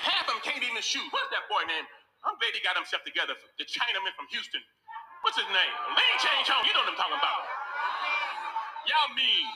[0.00, 1.04] Half of them can't even shoot.
[1.10, 1.86] What's that boy name?
[2.26, 3.34] I'm glad he got himself together.
[3.58, 4.62] The Chinaman from Houston.
[5.22, 5.74] What's his name?
[5.94, 6.64] Lane Change Home.
[6.66, 7.42] You know what I'm talking about.
[8.86, 9.46] Y'all mean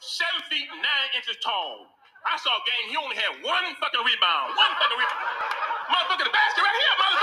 [0.00, 1.88] seven feet nine inches tall.
[2.24, 2.84] I saw a game.
[2.92, 4.56] He only had one fucking rebound.
[4.56, 5.24] One fucking rebound.
[5.92, 7.13] Motherfucker, the basket right here, motherfucker.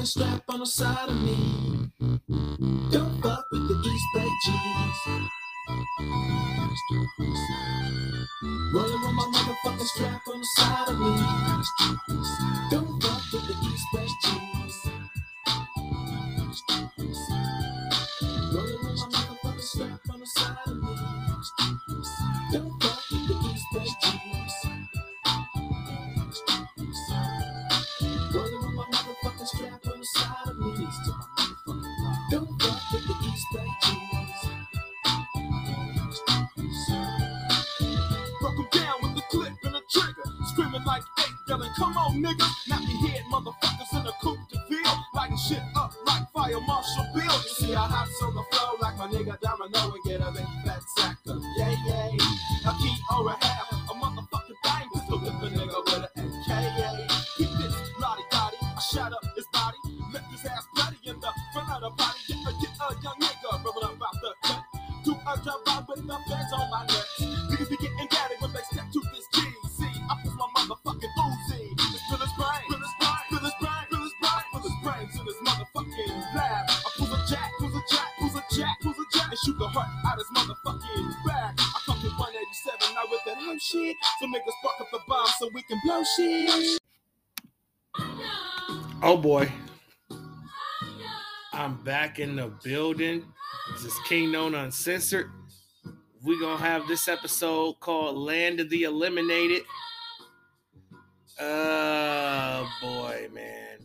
[0.00, 1.90] Motherfucking strap on the side of me.
[2.90, 5.00] Don't fuck with the East Bay G's.
[8.72, 11.16] Rolling with my motherfucking strap on the side of me.
[12.70, 14.99] Don't fuck with the East Bay G's.
[84.20, 86.78] So niggas up the bomb so we can blow shit.
[89.02, 89.50] Oh boy.
[91.54, 93.24] I'm back in the building.
[93.72, 95.30] This is Kingknown Uncensored.
[96.22, 99.62] We're to have this episode called Land of the Eliminated.
[101.38, 103.78] Oh boy, man.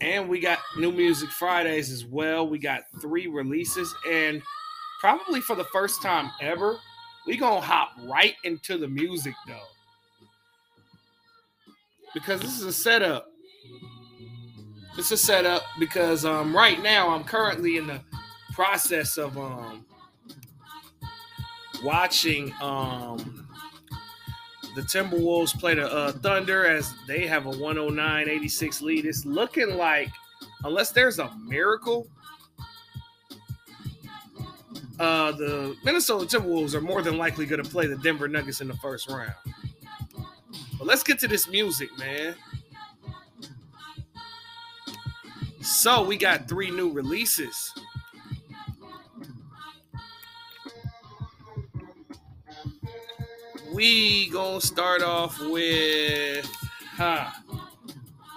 [0.00, 2.48] And we got New Music Fridays as well.
[2.48, 3.94] We got three releases.
[4.10, 4.40] And
[4.98, 6.78] probably for the first time ever,
[7.28, 9.60] we to hop right into the music though.
[12.14, 13.30] Because this is a setup.
[14.96, 18.00] It's a setup because um right now I'm currently in the
[18.54, 19.84] process of um
[21.84, 23.46] watching um
[24.74, 29.04] the Timberwolves play the uh, Thunder as they have a 109-86 lead.
[29.06, 30.08] It's looking like
[30.64, 32.06] unless there's a miracle,
[34.98, 38.68] uh the Minnesota Timberwolves are more than likely going to play the Denver Nuggets in
[38.68, 39.34] the first round.
[40.78, 42.34] But let's get to this music, man.
[45.60, 47.72] So we got three new releases.
[53.72, 56.46] We gonna start off with,
[56.96, 57.30] huh?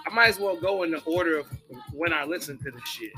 [0.06, 1.46] I might as well go in the order of
[1.92, 3.12] when I listen to this shit.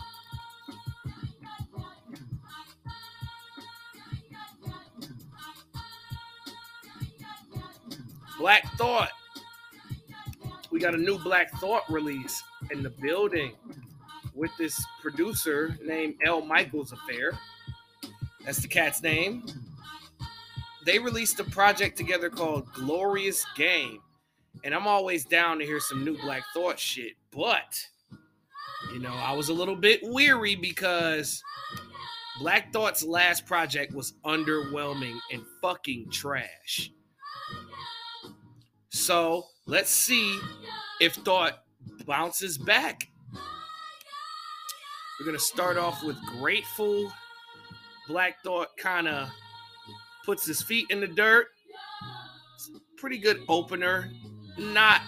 [8.39, 9.11] Black Thought.
[10.71, 13.53] We got a new Black Thought release in the building
[14.35, 17.39] with this producer named El Michels Affair.
[18.45, 19.47] That's the cat's name.
[20.85, 24.01] They released a project together called Glorious Game.
[24.65, 27.13] And I'm always down to hear some new Black Thought shit.
[27.31, 27.87] But,
[28.93, 31.43] you know, I was a little bit weary because
[32.41, 36.91] Black Thought's last project was underwhelming and fucking trash.
[38.95, 40.39] So let's see
[41.01, 41.59] if Thought
[42.07, 43.09] bounces back
[45.19, 47.13] we're gonna start off with Grateful.
[48.09, 49.29] Black Thought kind of
[50.25, 51.47] puts his feet in the dirt.
[52.97, 54.11] Pretty good opener.
[54.59, 55.01] Not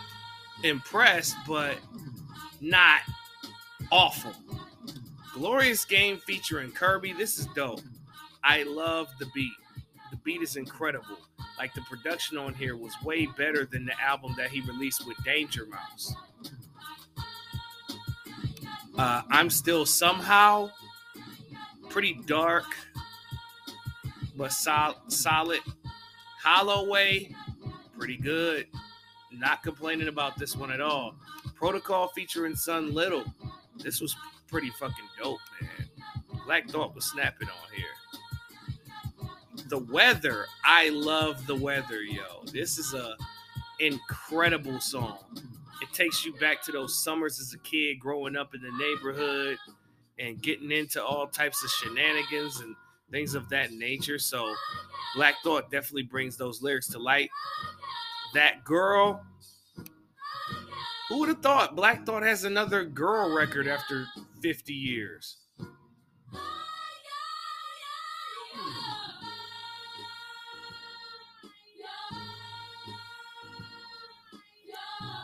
[0.65, 1.77] impressed, but
[2.61, 3.01] not
[3.93, 4.32] awful.
[5.32, 7.12] Glorious game featuring Kirby.
[7.12, 7.82] This is dope.
[8.43, 9.53] I love the beat.
[10.26, 11.19] Beat is incredible.
[11.56, 15.17] Like the production on here was way better than the album that he released with
[15.25, 16.14] Danger Mouse.
[18.99, 20.70] Uh, I'm still somehow
[21.90, 22.64] pretty dark,
[24.37, 25.61] but sol- solid.
[26.43, 27.32] Holloway,
[27.96, 28.67] pretty good.
[29.31, 31.14] Not complaining about this one at all.
[31.55, 33.25] Protocol featuring Sun Little.
[33.79, 34.17] This was
[34.49, 35.88] pretty fucking dope, man.
[36.46, 37.87] Black Thought was snapping on here.
[39.69, 42.45] The weather, I love the weather, yo.
[42.53, 43.17] This is a
[43.81, 45.19] incredible song.
[45.83, 49.59] It takes you back to those summers as a kid growing up in the neighborhood,
[50.19, 52.75] and getting into all types of shenanigans and
[53.11, 54.19] things of that nature.
[54.19, 54.55] So
[55.15, 57.31] Black Thought definitely brings those lyrics to light.
[58.35, 59.25] That girl,
[61.09, 64.07] who would have thought Black Thought has another girl record after
[64.43, 65.39] 50 years?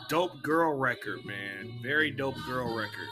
[0.09, 1.79] Dope girl record, man.
[1.81, 3.09] Very dope girl record.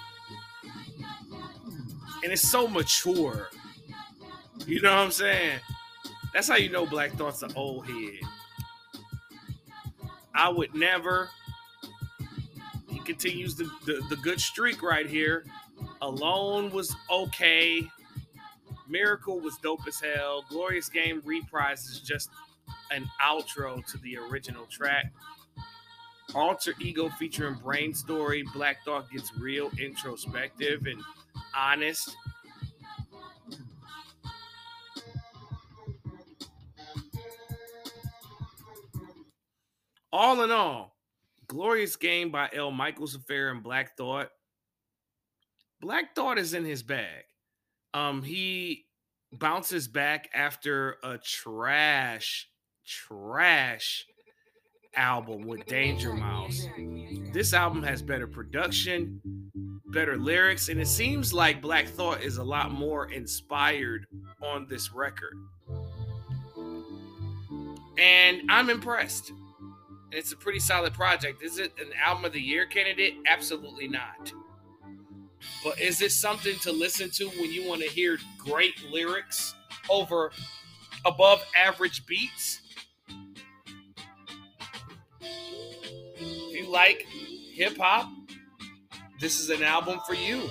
[2.24, 3.50] And it's so mature.
[4.68, 5.60] You know what I'm saying?
[6.34, 8.20] That's how you know Black Thought's an old head.
[10.34, 11.30] I would never.
[12.90, 15.46] He continues the, the, the good streak right here.
[16.02, 17.88] Alone was okay.
[18.88, 20.44] Miracle was dope as hell.
[20.50, 22.30] Glorious Game Reprise is just
[22.92, 25.12] an outro to the original track.
[26.34, 28.44] Alter Ego featuring Brainstory.
[28.54, 31.02] Black Thought gets real introspective and
[31.56, 32.16] honest.
[40.14, 40.98] All in all,
[41.48, 44.30] glorious game by El Michels Affair and Black Thought.
[45.80, 47.24] Black Thought is in his bag.
[47.94, 48.86] Um, he
[49.32, 52.50] bounces back after a trash,
[52.86, 54.06] trash
[54.96, 56.68] album with Danger Mouse.
[57.34, 59.22] This album has better production,
[59.88, 64.06] better lyrics, and it seems like Black Thought is a lot more inspired
[64.42, 65.36] on this record.
[67.98, 69.32] And I'm impressed.
[70.12, 71.44] It's a pretty solid project.
[71.44, 73.16] Is it an album of the year candidate?
[73.28, 74.32] Absolutely not.
[75.64, 79.56] But is it something to listen to when you want to hear great lyrics
[79.90, 80.32] over
[81.06, 82.61] above average beats?
[86.72, 87.06] Like
[87.54, 88.10] hip hop,
[89.20, 90.50] this is an album for you.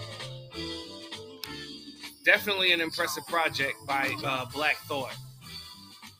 [2.27, 5.17] Definitely an impressive project by uh, Black Thought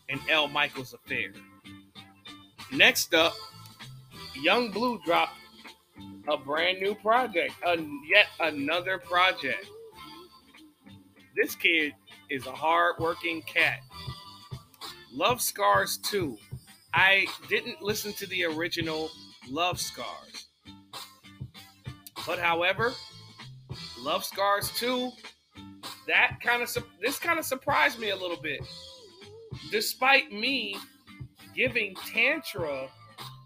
[0.09, 1.33] and El Michels Affair.
[2.73, 3.35] Next up,
[4.37, 5.37] Yung Bleu dropped
[6.29, 7.77] a brand new project, a,
[8.09, 9.67] yet another project.
[11.37, 11.93] This kid
[12.31, 13.81] is a hard-working cat.
[15.13, 16.39] Love Scars 2.
[16.95, 19.11] I didn't listen to the original
[19.49, 20.49] Love Scars.
[22.27, 22.93] But however,
[23.99, 25.11] Love Scars too.
[26.07, 28.61] that kind of this kind of surprised me a little bit.
[29.71, 30.77] Despite me
[31.55, 32.89] giving Tantra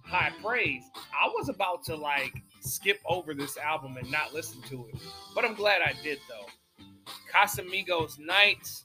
[0.04, 4.86] high praise, I was about to like skip over this album and not listen to
[4.88, 5.00] it.
[5.34, 6.46] But I'm glad I did though.
[7.32, 8.84] Casamigos Nights.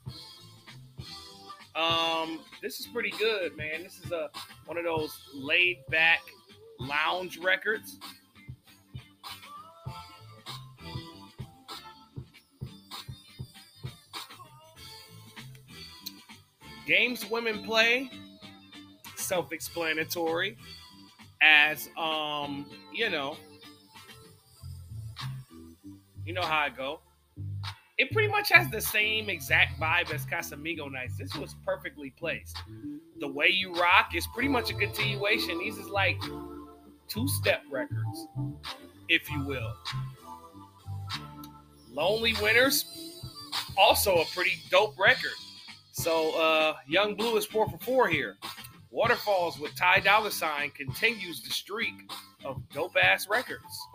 [1.75, 3.83] Um, this is pretty good, man.
[3.83, 4.29] This is a
[4.65, 6.21] one of those laid back
[6.79, 7.97] lounge records.
[16.85, 18.09] Games women play
[19.15, 20.57] self-explanatory
[21.41, 23.37] as um you know
[26.25, 26.99] you know how I go
[27.99, 31.17] it pretty much has the same exact vibe as Casamigo Nights.
[31.17, 32.57] This was perfectly placed.
[33.19, 35.59] The way you rock is pretty much a continuation.
[35.59, 36.17] These is like
[37.09, 38.27] two-step records,
[39.09, 39.73] if you will.
[41.91, 42.85] Lonely Winners,
[43.77, 45.31] also a pretty dope record.
[45.91, 48.37] So uh Yung Bleu is four for four here.
[48.91, 52.11] Waterfalls with Ty Dolla Sign continues the streak
[52.45, 53.87] of dope ass records.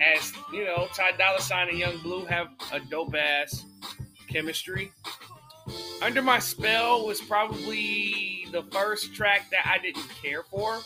[0.00, 3.64] As you know, Ty Dolla Sign and Yung Bleu have a dope ass
[4.28, 4.90] chemistry.
[6.02, 10.80] Under My Spell was probably the first track that I didn't care for,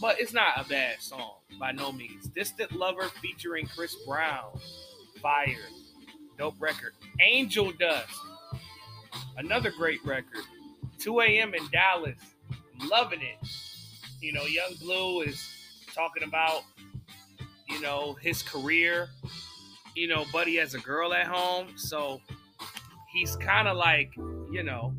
[0.00, 2.28] but it's not a bad song by no means.
[2.28, 4.58] Distant Lover featuring Chris Brown,
[5.22, 5.54] Fire,
[6.36, 6.92] dope record.
[7.20, 8.18] Angel Dust
[9.38, 10.42] Another great record.
[10.98, 11.54] 2 a.m.
[11.54, 12.18] in Dallas.
[12.90, 13.48] Loving it.
[14.20, 15.40] You know, Yung Bleu is
[15.94, 16.62] talking about,
[17.68, 19.08] you know, his career.
[19.94, 21.68] You know, Buddy has a girl at home.
[21.76, 22.20] So
[23.18, 24.14] he's kind of like,
[24.50, 24.94] you know,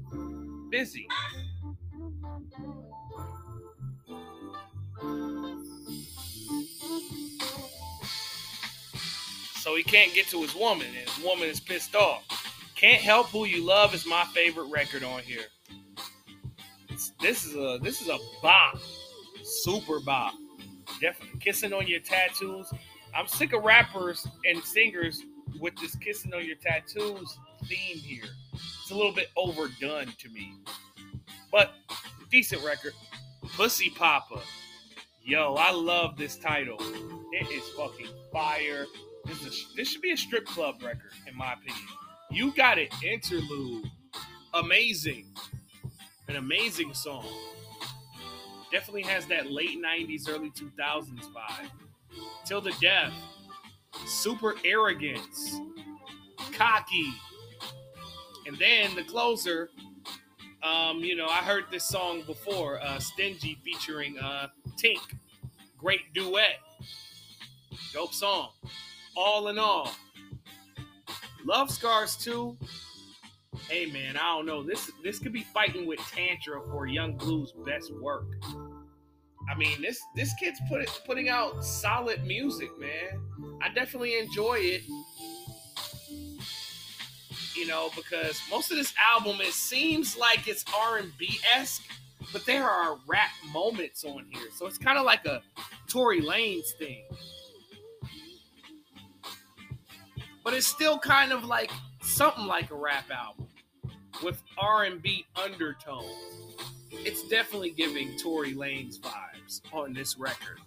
[0.69, 1.07] busy.
[9.55, 12.23] So he can't get to his woman, and his woman is pissed off.
[12.75, 15.45] Can't Help Who You Love is my favorite record on here.
[17.21, 18.79] this is a this is a bop,
[19.43, 20.33] super bop.
[20.99, 22.71] Definitely kissing on your tattoos.
[23.15, 25.23] I'm sick of rappers and singers
[25.59, 27.37] with this kissing on your tattoos
[27.69, 28.23] theme here.
[28.53, 30.53] It's a little bit overdone to me,
[31.51, 31.73] but
[32.31, 32.93] decent record.
[33.55, 34.41] Pussy Papa.
[35.23, 36.77] Yo, I love this title.
[37.31, 38.85] It is fucking fire.
[39.25, 41.87] This is this should be a strip club record, in my opinion.
[42.31, 43.85] You got it, interlude.
[44.53, 45.25] Amazing.
[46.27, 47.25] An amazing song.
[48.71, 51.69] Definitely has that late 90s, early 2000s vibe.
[52.45, 53.13] Till the death.
[54.05, 55.59] Super arrogance.
[56.53, 57.13] Cocky.
[58.49, 59.69] And then the closer,
[60.63, 64.97] um, you know, I heard this song before, uh, Stingy featuring uh Tink.
[65.77, 66.55] Great duet.
[67.93, 68.49] Dope song.
[69.15, 69.91] All in all.
[71.45, 72.57] Love Scars 2.
[73.69, 74.63] Hey man, I don't know.
[74.63, 78.25] This this could be fighting with Tantra for Yung Bleu's best work.
[79.47, 83.59] I mean, this this kid's put it, putting out solid music, man.
[83.61, 84.81] I definitely enjoy it.
[87.59, 91.83] You know, because most of this album it seems like it's R&B esque,
[92.31, 95.41] but there are rap moments on here, so it's kind of like a
[95.89, 97.03] Tory Lanez thing.
[100.41, 101.69] But it's still kind of like
[102.01, 103.47] something like a rap album
[104.23, 106.05] with R&B undertones.
[106.91, 110.59] It's definitely giving Tory Lanez vibes on this record.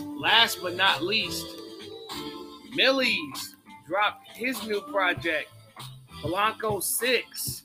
[0.00, 1.46] Last but not least,
[2.76, 3.54] Millyz
[3.86, 5.48] dropped his new project,
[6.22, 7.62] Blanco 6.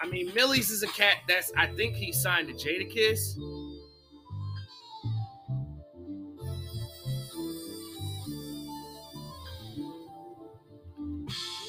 [0.00, 3.36] I mean, Millyz is a cat that's, I think he signed to Jadakiss.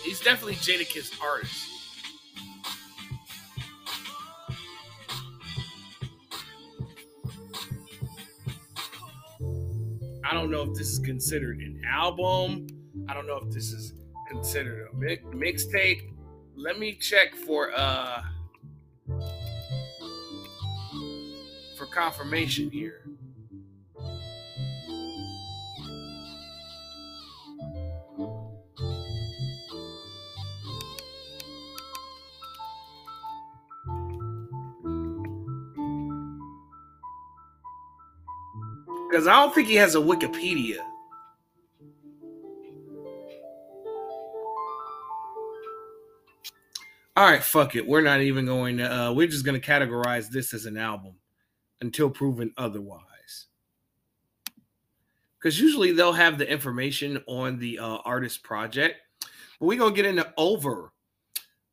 [0.03, 1.70] He's definitely Jadakiss artist.
[10.31, 12.65] I don't know if this is considered an album.
[13.09, 13.91] I don't know if this is
[14.29, 16.09] considered a mi- mixtape.
[16.55, 18.21] Let me check for uh
[21.77, 23.01] for confirmation here.
[39.11, 40.77] Because I don't think he has a Wikipedia.
[47.17, 47.85] All right, fuck it.
[47.85, 51.15] We're not even going to, uh, we're just going to categorize this as an album
[51.81, 53.47] until proven otherwise.
[55.37, 58.95] Because usually they'll have the information on the uh, artist project.
[59.59, 60.93] But we're going to get into Over.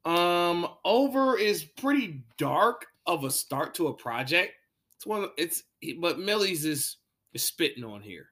[0.04, 4.54] Um, Over is pretty dark of a start to a project.
[4.96, 5.62] It's one, it's,
[6.00, 6.96] but Millyz is
[7.32, 8.26] is spitting on here.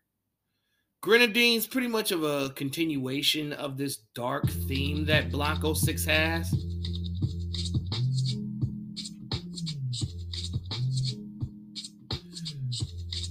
[1.03, 6.53] Grenadine's pretty much of a continuation of this dark theme that Blanco 6 has.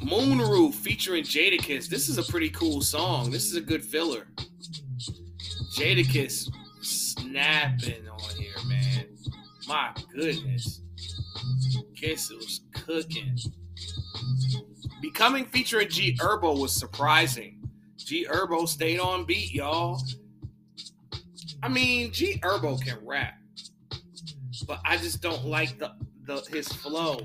[0.06, 1.90] Moonroof featuring Jadakiss.
[1.90, 3.32] This is a pretty cool song.
[3.32, 4.28] This is a good filler.
[5.76, 6.50] Jadakiss
[6.82, 9.08] snapping on here, man.
[9.68, 10.82] My goodness.
[11.96, 13.36] Kiss was cooking.
[15.06, 17.70] Becoming featuring G Herbo was surprising.
[17.96, 20.02] G Herbo stayed on beat, y'all.
[21.62, 23.36] I mean, G Herbo can rap,
[24.66, 25.92] but I just don't like the,
[26.26, 27.20] the his flow.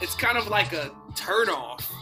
[0.00, 1.92] It's kind of like a turn off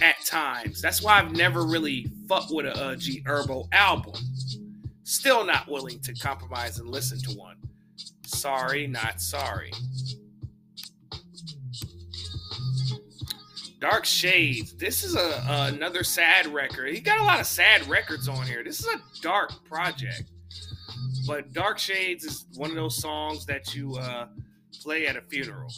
[0.00, 0.80] at times.
[0.80, 4.14] That's why I've never really fucked with a, a G Herbo album.
[5.02, 7.58] Still not willing to compromise and listen to one.
[8.24, 9.72] Sorry, not sorry.
[13.82, 14.74] Dark Shades.
[14.74, 16.94] This is a, another sad record.
[16.94, 18.62] He got a lot of sad records on here.
[18.62, 20.22] This is a dark project.
[21.26, 24.28] But Dark Shades is one of those songs that you uh,
[24.80, 25.68] play at a funeral.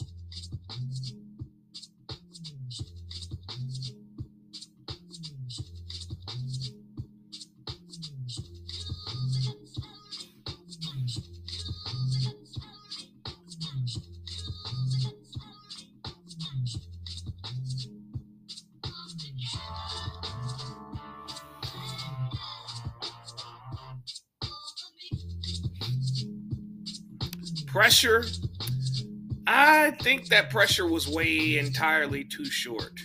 [27.75, 28.23] Pressure.
[29.45, 32.97] I think that pressure was way entirely too short.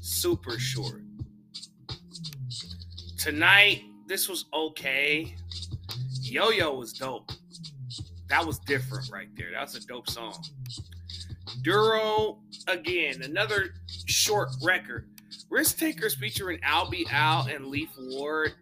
[0.00, 1.02] Super short.
[3.18, 5.34] Tonight, this was okay.
[6.22, 7.32] Yo Yo was dope.
[8.28, 9.50] That was different right there.
[9.50, 10.40] That was a dope song.
[11.62, 13.74] Duro, again, another
[14.06, 15.08] short record.
[15.50, 18.52] Risk Takers featuring Albee Al and Leaf Ward.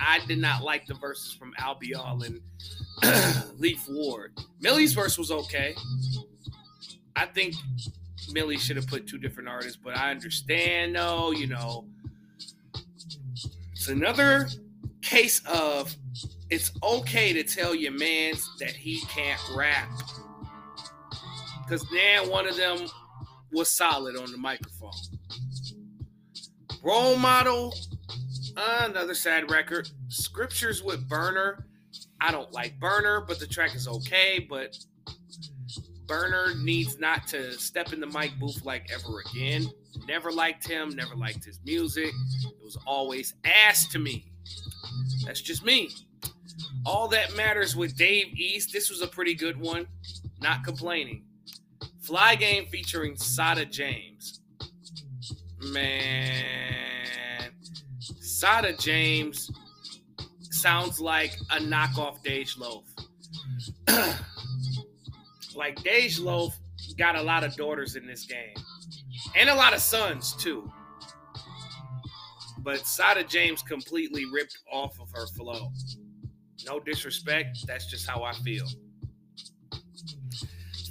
[0.00, 2.40] I did not like the verses from Albee Al and
[3.58, 4.32] Leaf Ward.
[4.62, 5.74] Millyz verse was okay.
[7.16, 7.54] I think
[8.32, 11.86] Millie should have put two different artists, but I understand though, you know.
[13.72, 14.48] It's another
[15.02, 15.94] case of
[16.50, 19.88] it's okay to tell your man that he can't rap.
[21.62, 22.86] Because now one of them
[23.52, 24.90] was solid on the microphone.
[26.82, 27.74] Role model,
[28.56, 29.88] another sad record.
[30.08, 31.66] Scriptures with Burner.
[32.20, 34.46] I don't like Burner, but the track is okay.
[34.48, 34.76] But
[36.06, 39.70] Burner needs not to step in the mic booth like ever again.
[40.06, 42.12] Never liked him, never liked his music.
[42.44, 44.32] It was always ass to me.
[45.24, 45.90] That's just me.
[46.84, 48.72] All that matters with Dave East.
[48.72, 49.86] This was a pretty good one.
[50.40, 51.24] Not complaining.
[52.00, 54.40] Fly Game featuring Sada James.
[55.62, 57.52] Man,
[58.20, 59.50] Sada James
[60.60, 62.84] sounds like a knockoff Dej Loaf.
[65.54, 66.54] like Dej Loaf
[66.98, 68.54] got a lot of daughters in this game,
[69.36, 70.70] and a lot of sons too.
[72.58, 75.72] But Sada James completely ripped off of her flow.
[76.66, 78.66] No disrespect, that's just how I feel.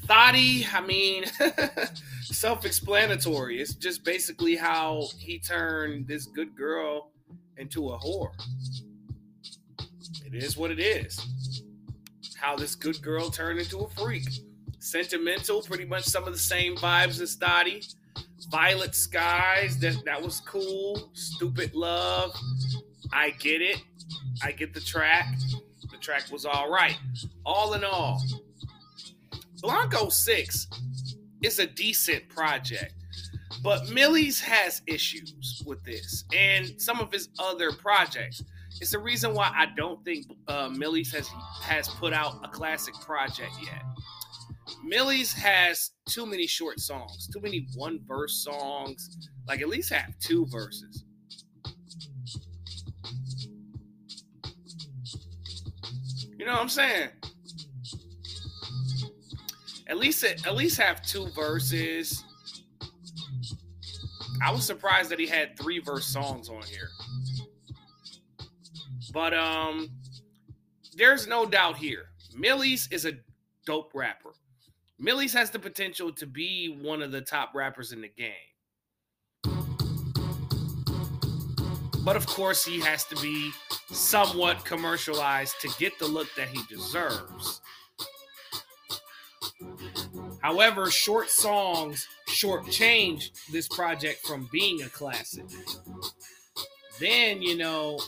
[0.07, 1.25] Thotty, I mean,
[2.23, 3.61] self-explanatory.
[3.61, 7.11] It's just basically how he turned this good girl
[7.57, 8.31] into a whore.
[10.25, 11.63] It is what it is.
[12.37, 14.27] How this good girl turned into a freak.
[14.79, 17.83] Sentimental, pretty much some of the same vibes as Thotty.
[18.49, 21.11] Violet Skies, that, that was cool.
[21.13, 22.35] Stupid Love,
[23.11, 23.81] I get it.
[24.41, 25.27] I get the track.
[25.91, 26.97] The track was all right.
[27.45, 28.23] All in all,
[29.61, 30.67] Blanco 6
[31.43, 32.93] is a decent project.
[33.61, 38.41] But Millyz has issues with this and some of his other projects.
[38.81, 41.27] It's the reason why I don't think uh, Millyz has
[41.61, 43.83] has put out a classic project yet.
[44.85, 49.17] Millyz has too many short songs, too many one verse songs.
[49.47, 51.03] Like at least have two verses.
[56.37, 57.09] You know what I'm saying?
[59.87, 62.23] At least at least have two verses.
[64.41, 66.89] I was surprised that he had three verse songs on here.
[69.11, 69.89] But um
[70.95, 72.09] there's no doubt here.
[72.35, 73.13] Millyz is a
[73.65, 74.31] dope rapper.
[75.01, 78.33] Millyz has the potential to be one of the top rappers in the game.
[82.03, 83.51] But of course, he has to be
[83.91, 87.61] somewhat commercialized to get the look that he deserves.
[90.41, 95.45] However, short songs shortchange this project from being a classic.
[96.99, 97.99] Then, you know,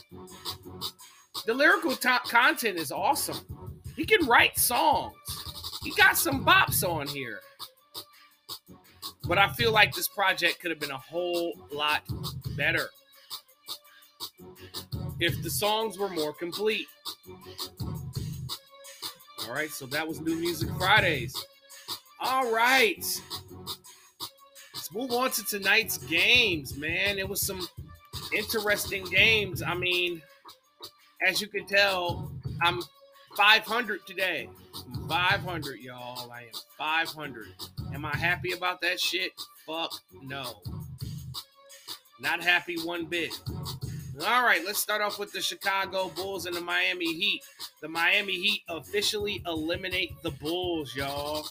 [1.46, 3.38] the lyrical t- content is awesome.
[3.96, 5.14] He can write songs.
[5.82, 7.40] He got some bops on here.
[9.24, 12.02] But I feel like this project could have been a whole lot
[12.56, 12.88] better
[15.20, 16.86] if the songs were more complete.
[19.46, 21.34] All right, so that was New Music Fridays.
[22.20, 23.04] All right.
[24.74, 27.18] Let's move on to tonight's games, man.
[27.18, 27.66] It was some
[28.32, 29.62] interesting games.
[29.62, 30.22] I mean,
[31.26, 32.30] as you can tell,
[32.62, 32.82] I'm
[33.36, 34.48] 500 today.
[35.08, 36.30] 500, y'all.
[36.30, 37.46] I am 500.
[37.94, 39.32] Am I happy about that shit?
[39.66, 40.62] Fuck no.
[42.20, 43.38] Not happy one bit.
[44.26, 47.42] All right, let's start off with the Chicago Bulls and the Miami Heat.
[47.80, 51.46] The Miami Heat officially eliminate the Bulls, y'all.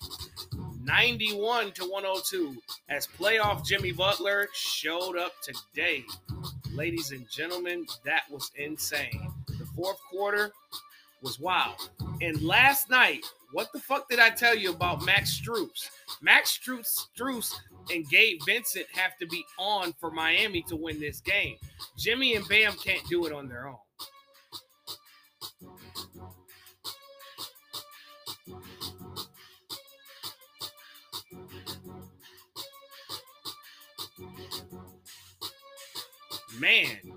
[0.84, 2.56] 91 to 102
[2.90, 6.04] as playoff Jimmy Butler showed up today.
[6.74, 9.32] Ladies and gentlemen, that was insane.
[9.82, 10.52] Fourth quarter
[11.24, 11.90] was wild.
[12.22, 15.90] And last night, what the fuck did I tell you about Max Strus?
[16.22, 17.56] Max Strus, Strus
[17.92, 21.56] and Gabe Vincent have to be on for Miami to win this game.
[21.98, 23.78] Jimmy and Bam can't do it on their own.
[36.60, 37.11] Man,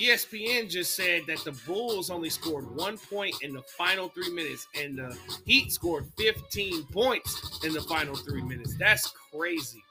[0.00, 4.66] ESPN just said that the Bulls only scored one point in the final three minutes,
[4.74, 8.74] and the Heat scored 15 points in the final three minutes.
[8.78, 9.84] That's crazy.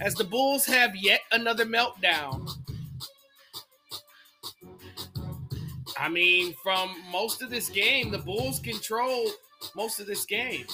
[0.00, 2.50] As the Bulls have yet another meltdown.
[5.98, 9.30] I mean, from most of this game, the Bulls controlled
[9.74, 10.66] most of this game.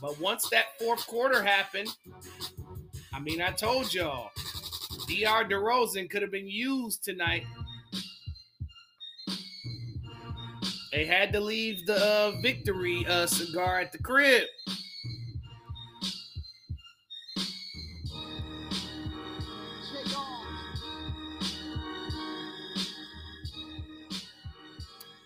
[0.00, 1.88] But once that fourth quarter happened,
[3.16, 4.30] I mean, I told y'all,
[5.08, 7.44] DR DeRozan could have been used tonight.
[10.92, 14.44] They had to leave the uh, victory uh, cigar at the crib.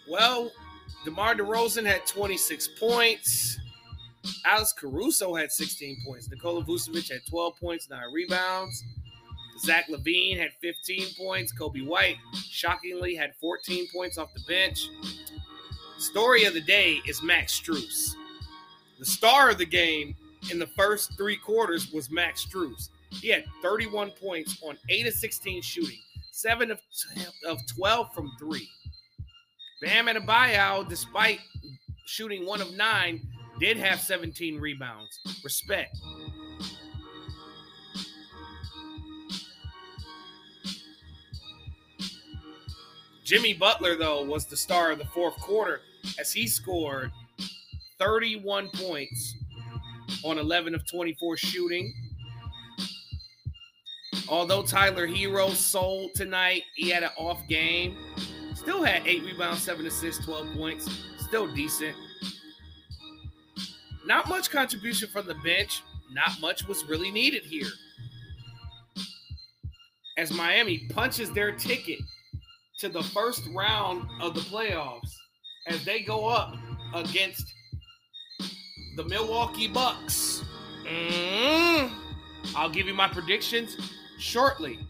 [0.09, 0.53] Well,
[1.05, 3.49] DeMar DeRozan had 26 points.
[4.44, 6.31] Alex Caruso had 16 points.
[6.31, 8.85] Nikola Vucevic had 12 points, 9 rebounds.
[9.61, 11.53] Zach LaVine had 15 points.
[11.53, 12.16] Coby White,
[12.48, 14.88] shockingly, had 14 points off the bench.
[15.98, 18.14] Story of the day is Max Strus.
[18.98, 20.14] The star of the game
[20.50, 22.88] in the first three quarters was Max Strus.
[23.11, 25.98] He had 31 points on 8 of 16 shooting,
[26.31, 26.81] 7 of,
[27.46, 28.68] of 12 from 3.
[29.83, 31.40] Bam Adebayo, despite
[32.07, 33.20] shooting 1 of 9,
[33.61, 35.20] did have 17 rebounds.
[35.44, 35.96] Respect.
[43.23, 45.83] Jimmy Butler, though, was the star of the fourth quarter
[46.18, 47.12] as he scored
[47.99, 49.37] 31 points
[50.25, 51.94] on 11 of 24 shooting.
[54.29, 57.96] Although Tyler Herro sold tonight, he had an off game.
[58.55, 60.88] Still had eight rebounds, seven assists, 12 points.
[61.18, 61.96] Still decent.
[64.11, 65.85] Not much contribution from the bench.
[66.11, 67.68] Not much was really needed here.
[70.18, 72.01] As Miami punches their ticket
[72.81, 75.14] to the first round of the playoffs
[75.68, 76.57] as they go up
[76.92, 77.55] against
[78.96, 80.42] the Milwaukee Bucks.
[80.88, 81.92] Mm,
[82.57, 83.77] I'll give you my predictions
[84.18, 84.81] shortly.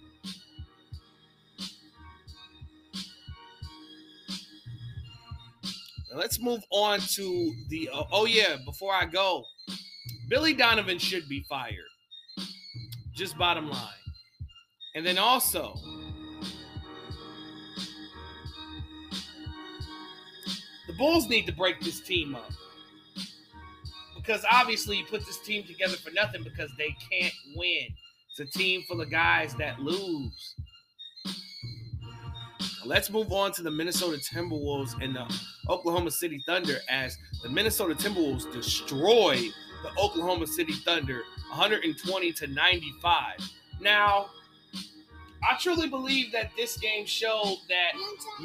[6.15, 7.89] Let's move on to the.
[7.93, 9.45] Uh, oh, yeah, before I go,
[10.29, 11.77] Billy Donovan should be fired.
[13.15, 13.89] Just bottom line.
[14.95, 15.77] And then also,
[20.89, 22.51] the Bulls need to break this team up.
[24.17, 27.87] Because obviously, you put this team together for nothing because they can't win.
[28.31, 30.55] It's a team full of guys that lose.
[32.85, 35.27] Let's move on to the Minnesota Timberwolves and the
[35.69, 43.39] Oklahoma City Thunder as the Minnesota Timberwolves destroyed the Oklahoma City Thunder 120 to 95.
[43.81, 44.31] Now,
[45.43, 47.93] I truly believe that this game showed that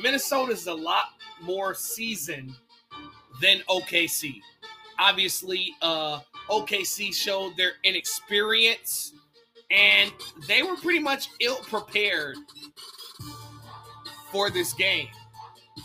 [0.02, 1.06] Minnesota is a lot
[1.42, 2.52] more seasoned
[3.42, 4.42] than OKC.
[5.00, 6.20] Obviously, uh,
[6.50, 9.14] OKC showed their inexperience
[9.72, 10.12] and
[10.48, 12.38] they were pretty much ill prepared
[14.36, 15.08] for this game.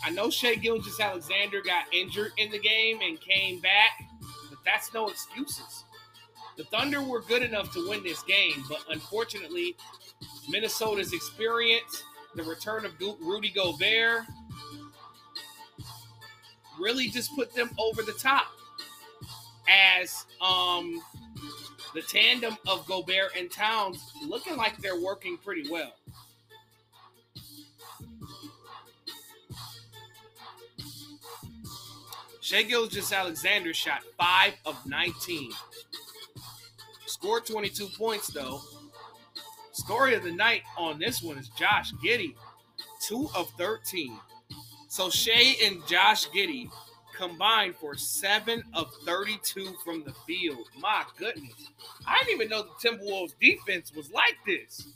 [0.03, 3.91] I know Shai Gilgeous-Alexander got injured in the game and came back,
[4.49, 5.85] but that's no excuses.
[6.57, 9.77] The Thunder were good enough to win this game, but unfortunately,
[10.49, 12.03] Minnesota's experience,
[12.35, 14.23] the return of Rudy Gobert,
[16.77, 18.47] really just put them over the top.
[19.69, 21.01] As um,
[21.93, 25.93] the tandem of Gobert and Towns looking like they're working pretty well.
[32.51, 35.53] Shai Gilgeous-Alexander shot 5 of 19.
[37.05, 38.59] Scored 22 points, though.
[39.71, 42.35] Story of the night on this one is Josh Giddey,
[43.07, 44.19] 2 of 13.
[44.89, 46.69] So Shai and Josh Giddey
[47.15, 50.67] combined for 7 of 32 from the field.
[50.77, 51.69] My goodness.
[52.05, 54.89] I didn't even know the Timberwolves defense was like this.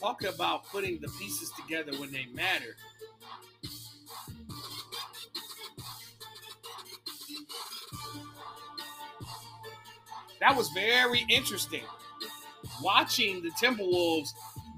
[0.00, 2.74] Talk about putting the pieces together when they matter.
[10.40, 11.82] That was very interesting.
[12.82, 14.30] Watching the Timberwolves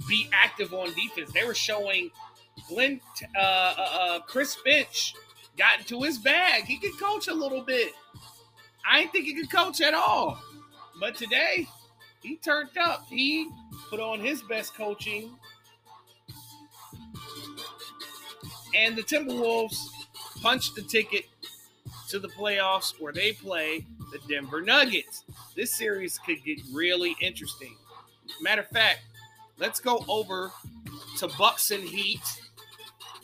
[0.09, 2.11] be active on defense, they were showing
[2.69, 3.01] Glenn,
[3.37, 5.15] uh, uh, uh, Chris Finch
[5.57, 6.65] got into his bag.
[6.65, 7.93] He could coach a little bit.
[8.89, 10.41] I didn't think he could coach at all,
[10.99, 11.67] but today
[12.23, 13.07] he turned up.
[13.09, 13.49] He
[13.89, 15.37] put on his best coaching,
[18.75, 19.77] and the Timberwolves
[20.41, 21.27] punched the ticket
[22.09, 25.25] to the playoffs where they play the Denver Nuggets.
[25.57, 27.77] This series could get really interesting.
[28.41, 29.01] Matter of fact,
[29.59, 30.53] let's go over
[31.19, 32.21] to Bucks and Heat.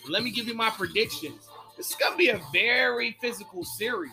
[0.08, 1.48] Let me give you my predictions.
[1.76, 4.10] This is going to be a very physical series.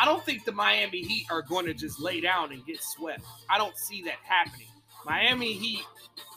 [0.00, 3.22] I don't think the Miami Heat are going to just lay down and get swept.
[3.50, 4.68] I don't see that happening.
[5.04, 5.84] Miami Heat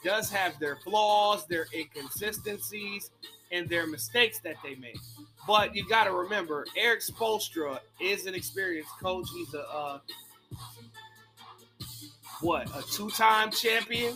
[0.03, 3.11] does have their flaws, their inconsistencies,
[3.51, 4.99] and their mistakes that they make.
[5.49, 9.25] But you got to remember, Erik Spoelstra is an experienced coach.
[9.33, 9.99] He's a uh,
[12.41, 14.13] what a two-time champion.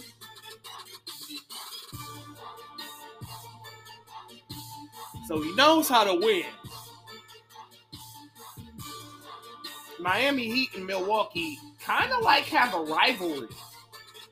[5.27, 6.45] So he knows how to win.
[9.99, 13.47] Miami Heat and Milwaukee kind of like have a rivalry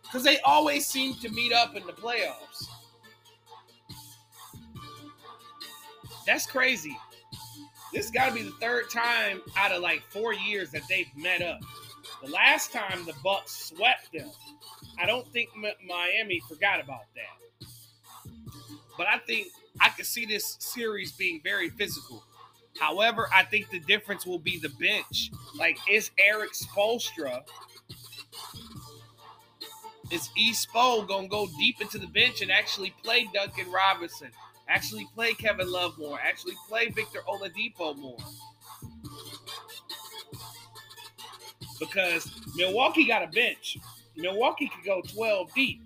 [0.03, 2.67] because they always seem to meet up in the playoffs.
[6.25, 6.97] That's crazy.
[7.93, 11.41] This got to be the third time out of like four years that they've met
[11.41, 11.59] up.
[12.23, 14.29] The last time the Bucks swept them,
[14.99, 17.67] I don't think Mi- Miami forgot about that.
[18.97, 19.47] But I think
[19.79, 22.23] I could see this series being very physical.
[22.79, 25.31] However, I think the difference will be the bench.
[25.57, 27.43] Like, is Erik Spoelstra,
[30.11, 34.31] is E Spo gonna go deep into the bench and actually play Duncan Robinson,
[34.67, 38.17] actually play Kevin Love more, actually play Victor Oladipo more?
[41.79, 43.77] Because Milwaukee got a bench.
[44.15, 45.81] Milwaukee could go 12 deep.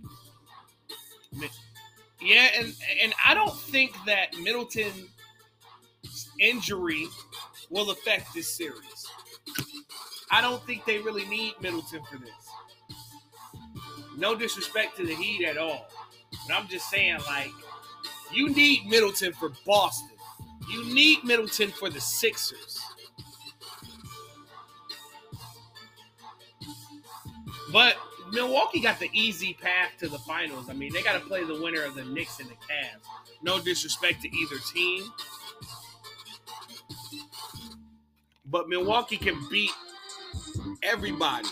[2.22, 5.10] Yeah, and and I don't think that Middleton's
[6.40, 7.08] injury
[7.70, 9.08] will affect this series.
[10.32, 12.32] I don't think they really need Middleton for this.
[14.18, 15.88] No disrespect to the Heat at all.
[16.48, 17.52] But I'm just saying, like,
[18.34, 20.10] you need Middleton for Boston.
[20.70, 22.80] You need Middleton for the Sixers.
[27.72, 27.98] But
[28.32, 30.70] Milwaukee got the easy path to the finals.
[30.70, 33.04] I mean, they got to play the winner of the Knicks and the Cavs.
[33.42, 35.04] No disrespect to either team.
[38.46, 39.72] But Milwaukee can beat
[40.84, 41.50] everybody.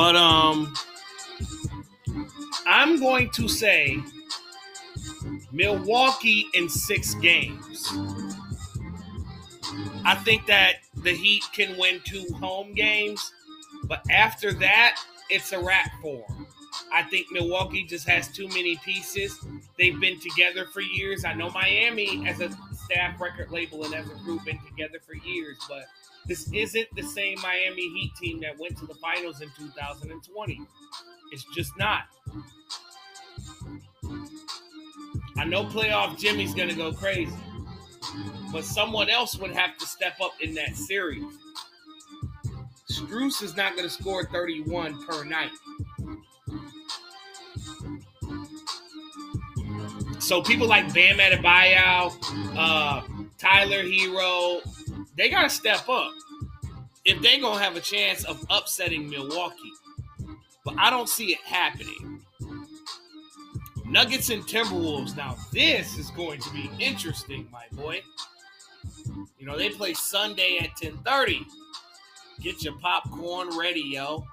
[0.00, 0.72] But um
[2.66, 4.02] I'm going to say
[5.52, 7.86] Milwaukee in 6 games.
[10.06, 13.30] I think that the Heat can win two home games,
[13.84, 16.46] but after that, it's a wrap for them.
[16.90, 19.38] I think Milwaukee just has too many pieces.
[19.76, 21.26] They've been together for years.
[21.26, 25.14] I know Miami, as a staff record label and as a group, been together for
[25.14, 25.84] years, but
[26.30, 30.60] this isn't the same Miami Heat team that went to the finals in 2020.
[31.32, 32.04] It's just not.
[35.36, 37.34] I know playoff Jimmy's going to go crazy
[38.52, 41.24] but someone else would have to step up in that series.
[42.90, 45.50] Strus is not going to score 31 per night.
[50.18, 52.14] So people like Bam Adebayo,
[52.56, 53.02] uh,
[53.38, 54.60] Tyler Herro,
[55.20, 56.12] they got to step up
[57.04, 59.70] if they're going to have a chance of upsetting Milwaukee.
[60.64, 62.22] But I don't see it happening.
[63.84, 65.18] Nuggets and Timberwolves.
[65.18, 68.00] Now, this is going to be interesting, my boy.
[69.38, 71.44] You know, they play Sunday at 10:30.
[72.40, 74.24] Get your popcorn ready, yo.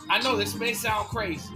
[0.09, 1.53] I know this may sound crazy.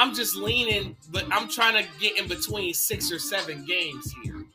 [0.00, 4.46] I'm just leaning, but I'm trying to get in between six or seven games here.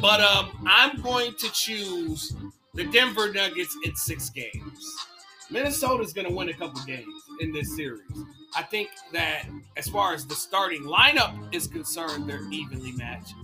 [0.00, 2.32] But um, I'm going to choose
[2.74, 4.96] the Denver Nuggets in six games.
[5.50, 8.00] Minnesota's going to win a couple games in this series.
[8.54, 13.34] I think that as far as the starting lineup is concerned, they're evenly matched.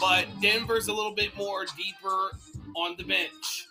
[0.00, 2.30] But Denver's a little bit more deeper
[2.76, 3.67] on the bench.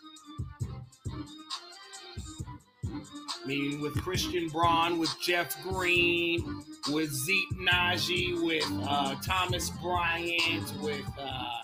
[3.48, 11.06] Mean, with Christian Braun, with Jeff Green, with Zeke Nnaji, with uh, Thomas Bryant, with
[11.18, 11.62] uh,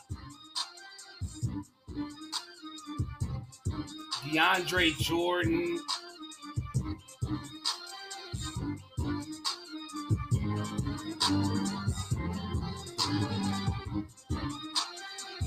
[4.23, 5.77] DeAndre Jordan.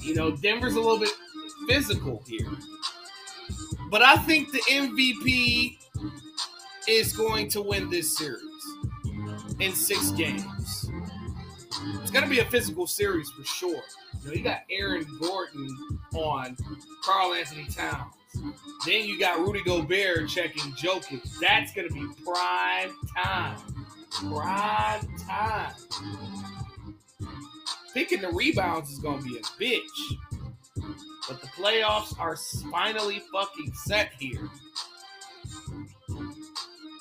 [0.03, 1.09] You know, Denver's a little bit
[1.67, 2.47] physical here.
[3.91, 5.79] But I think the MVP
[6.89, 8.43] is going to win this series
[9.61, 10.91] in six games.
[12.03, 13.83] It's going to be a physical series for sure.
[14.23, 15.69] You know, you got Aaron Gordon
[16.15, 16.57] on
[17.05, 18.13] Karl-Anthony Towns.
[18.85, 21.23] Then you got Rudy Gobert checking Jokic.
[21.41, 23.59] That's gonna be prime time.
[24.11, 25.73] Prime time.
[27.93, 30.19] Thinking the rebounds is gonna be a bitch.
[31.29, 32.37] But the playoffs are
[32.71, 34.49] finally fucking set here.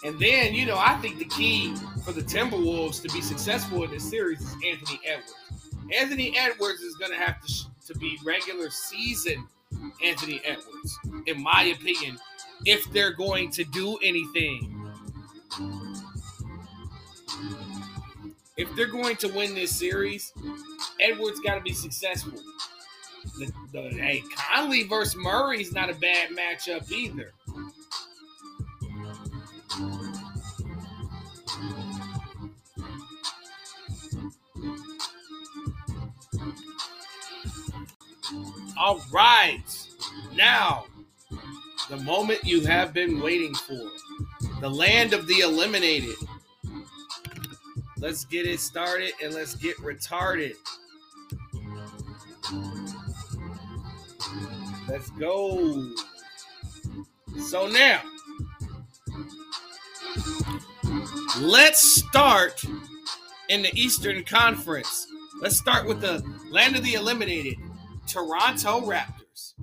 [0.05, 3.89] And then, you know, I think the key for the Timberwolves to be successful in
[3.89, 5.33] this series is Anthony Edwards.
[5.91, 9.47] Anthony Edwards is going to have to, sh- to be regular season
[10.03, 12.19] Anthony Edwards, in my opinion,
[12.65, 14.91] if they're going to do anything.
[18.57, 20.33] If they're going to win this series,
[20.99, 22.39] Edwards got to be successful.
[23.39, 27.33] The, the, hey, Conley versus Murray is not a bad matchup either.
[38.85, 39.63] All right.
[40.35, 40.85] Now,
[41.89, 43.89] the moment you have been waiting for
[44.61, 46.13] the land of the eliminated.
[47.97, 50.53] Let's get it started and let's get retarded.
[54.87, 55.91] Let's go.
[57.39, 58.01] So now,
[61.39, 62.63] let's start
[63.49, 65.07] in the Eastern Conference.
[65.41, 67.57] Let's start with the land of the eliminated.
[68.15, 69.55] Toronto Raptors.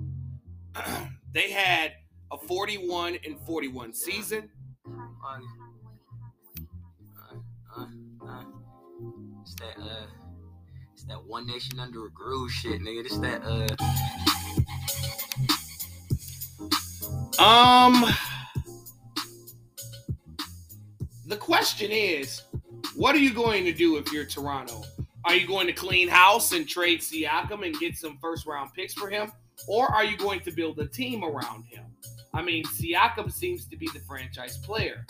[1.33, 1.93] they had
[2.31, 4.47] a 41 and 41 season.
[4.87, 5.39] Uh,
[7.75, 7.85] uh,
[8.21, 8.43] uh,
[9.41, 10.05] it's that uh,
[10.93, 13.03] it's that one nation under a groove shit, nigga.
[13.03, 13.69] It's that uh,
[17.43, 18.05] Um
[21.25, 22.43] the question is,
[22.95, 24.83] what are you going to do if you're Toronto?
[25.25, 28.93] Are you going to clean house and trade Siakam and get some first round picks
[28.93, 29.31] for him?
[29.67, 31.85] Or are you going to build a team around him?
[32.33, 35.05] I mean, Siakam seems to be the franchise player.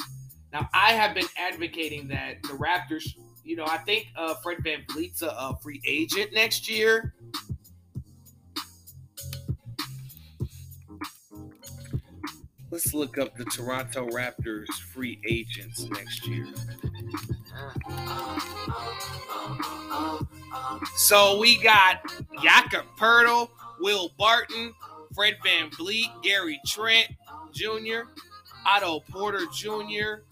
[0.52, 5.24] Now, I have been advocating that the Raptors, you know, I think uh, Fred VanVleet's
[5.24, 7.16] a, a free agent next year.
[12.70, 16.48] Let's look up the Toronto Raptors free agents next year.
[20.96, 22.02] So we got
[22.42, 24.74] Jakob Poeltl, Will Barton,
[25.14, 27.08] Fred VanVleet, Gary Trent
[27.52, 28.10] Jr.,
[28.66, 30.24] Otto Porter Jr.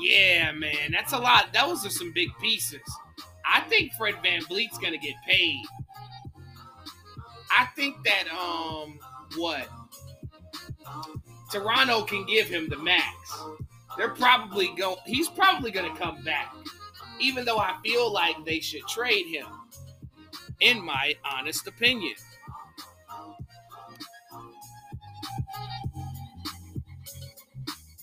[0.00, 1.52] Yeah, man, that's a lot.
[1.52, 2.80] Those are some big pieces.
[3.44, 5.62] I think Fred VanVleet's gonna get paid.
[7.50, 8.98] I think that um
[9.36, 9.68] what
[11.50, 13.14] Toronto can give him the max.
[13.98, 14.96] They're probably going.
[15.04, 16.54] He's probably to come back,
[17.20, 19.46] even though I feel like they should trade him.
[20.60, 22.14] In my honest opinion.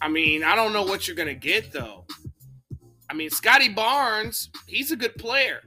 [0.02, 2.06] I mean, I don't know what you're going to get though.
[3.10, 5.62] I mean, Scottie Barnes, he's a good player.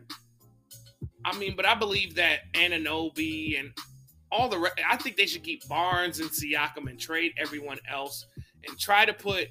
[1.24, 3.72] I mean, but I believe that Anunoby and
[4.30, 8.26] all the I think they should keep Barnes and Siakam and trade everyone else
[8.66, 9.48] and try to put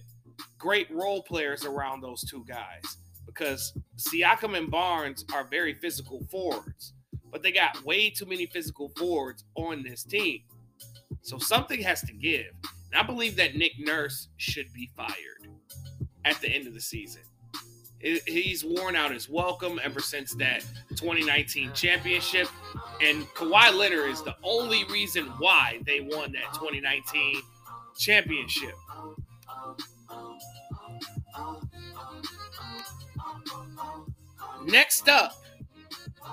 [0.58, 6.94] great role players around those two guys because Siakam and Barnes are very physical forwards,
[7.32, 10.42] but they got way too many physical forwards on this team.
[11.22, 12.48] So something has to give.
[12.92, 15.48] And I believe that Nick Nurse should be fired
[16.26, 17.22] at the end of the season.
[18.00, 20.66] He's worn out his welcome ever since that
[20.96, 22.48] 2019 championship.
[23.00, 27.42] And Kawhi Leonard is the only reason why they won that 2019
[27.98, 28.74] championship.
[34.66, 35.41] Next up,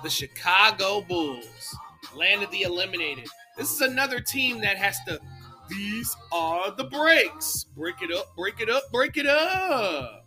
[0.02, 1.76] the Chicago Bulls,
[2.14, 3.26] land of the eliminated.
[3.56, 5.20] This is another team that has to.
[5.68, 7.64] These are the breaks.
[7.76, 10.24] Break it up, break it up, break it up.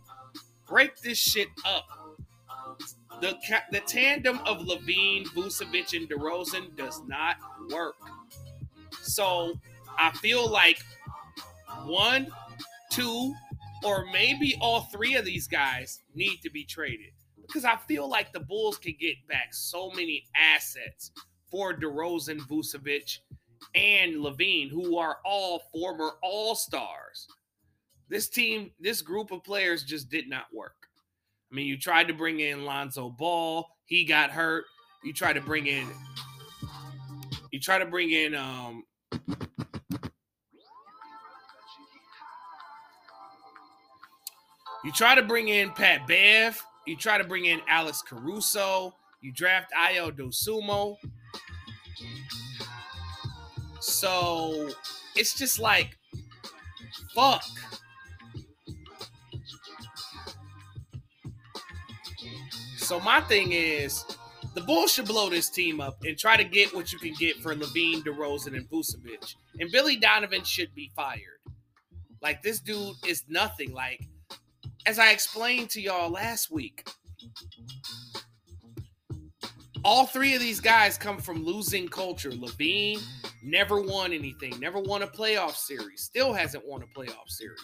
[0.68, 1.86] Break this shit up.
[3.20, 3.36] The,
[3.70, 7.36] the tandem of LaVine, Vucevic, and DeRozan does not
[7.70, 7.96] work.
[9.02, 9.54] So
[9.98, 10.82] I feel like
[11.84, 12.28] one,
[12.90, 13.34] two,
[13.84, 17.12] or maybe all three of these guys need to be traded
[17.52, 21.10] because I feel like the Bulls can get back so many assets
[21.50, 23.18] for DeRozan, Vucevic,
[23.74, 27.26] and LaVine, who are all former All Stars.
[28.08, 30.88] This team, this group of players just did not work.
[31.50, 34.64] I mean, you tried to bring in Lonzo Ball, he got hurt.
[35.04, 35.86] You tried to bring in,
[37.50, 38.84] you try to bring in, um,
[44.84, 46.62] you try to bring in Pat Bev.
[46.86, 48.94] You try to bring in Alex Caruso.
[49.20, 50.96] You draft Ayo Dosunmu.
[53.80, 54.70] So
[55.16, 55.96] it's just like
[57.14, 57.44] Fuck.
[62.76, 64.04] So my thing is,
[64.54, 67.36] the Bulls should blow this team up and try to get what you can get
[67.36, 69.34] for LaVine, DeRozan, and Vucevic.
[69.58, 71.40] And Billy Donovan should be fired.
[72.20, 73.72] Like this dude is nothing.
[73.72, 74.00] Like
[74.86, 76.86] as I explained to y'all last week,
[79.84, 82.30] all three of these guys come from losing culture.
[82.30, 83.00] LaVine
[83.42, 87.60] never won anything, never won a playoff series, still hasn't won a playoff series.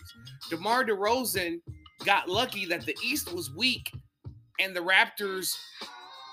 [0.50, 1.60] DeMar DeRozan
[2.04, 3.92] got lucky that the East was weak
[4.60, 5.56] and the Raptors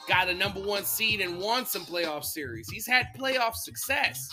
[0.08, 2.70] got a number one seed and won some playoff series.
[2.70, 4.28] He's had playoff success,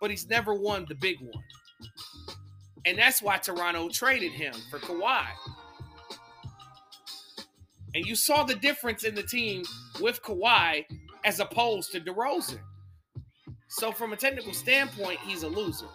[0.00, 1.44] but he's never won the big one.
[2.84, 5.26] And that's why Toronto traded him for Kawhi.
[7.94, 9.62] And you saw the difference in the team
[10.00, 10.84] with Kawhi
[11.24, 12.60] as opposed to DeRozan.
[13.68, 15.86] So, from a technical standpoint, he's a loser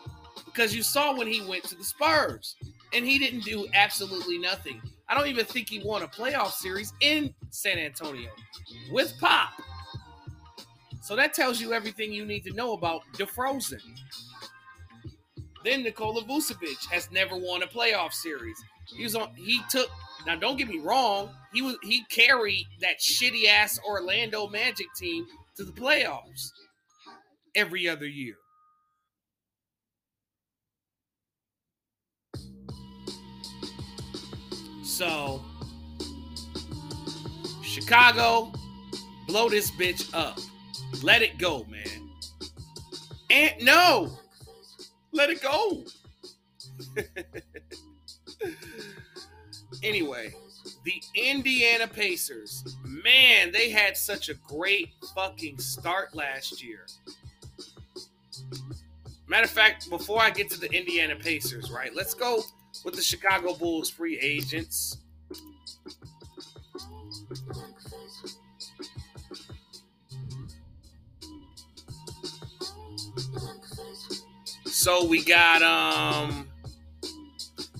[0.45, 2.55] because you saw when he went to the Spurs
[2.93, 4.81] and he didn't do absolutely nothing.
[5.07, 8.29] I don't even think he won a playoff series in San Antonio
[8.91, 9.49] with Pop.
[11.01, 13.81] So that tells you everything you need to know about DeFrozen.
[15.63, 18.57] Then Nikola Vucevic has never won a playoff series.
[18.95, 19.29] He was on.
[19.35, 19.89] He took.
[20.25, 21.29] Now, don't get me wrong.
[21.53, 21.77] He was.
[21.83, 25.25] He carried that shitty ass Orlando Magic team
[25.57, 26.51] to the playoffs
[27.55, 28.35] every other year.
[34.83, 35.41] So,
[37.63, 38.51] Chicago,
[39.27, 40.37] blow this bitch up.
[41.01, 42.09] Let it go, man.
[43.29, 44.17] And no,
[45.11, 45.83] let it go.
[49.83, 50.33] anyway,
[50.83, 56.85] the Indiana Pacers, man, they had such a great fucking start last year.
[59.27, 62.43] Matter of fact, before I get to the Indiana Pacers, right, let's go
[62.83, 64.97] with the Chicago Bulls free agents.
[74.65, 76.49] So we got um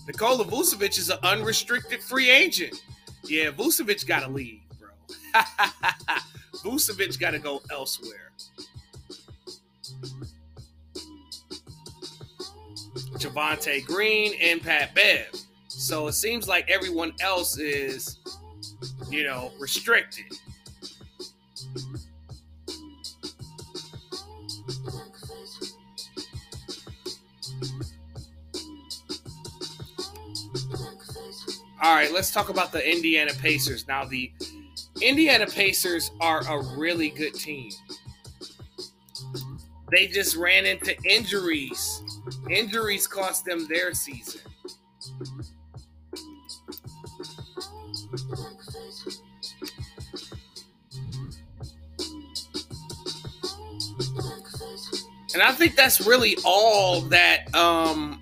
[0.08, 2.76] Nikola Vucevic is an unrestricted free agent.
[3.26, 4.90] Yeah, Vucevic got to leave, bro.
[6.64, 8.32] Vucevic got to go elsewhere.
[13.18, 15.28] Javonte Green and Pat Bev.
[15.68, 18.20] So it seems like everyone else is,
[19.10, 20.26] you know, restricted.
[31.84, 33.86] All right, let's talk about the Indiana Pacers.
[33.90, 34.32] Now, the
[35.02, 37.72] Indiana Pacers are a really good team.
[39.92, 42.02] They just ran into injuries.
[42.50, 44.40] Injuries cost them their season.
[55.34, 58.22] And I think that's really all that um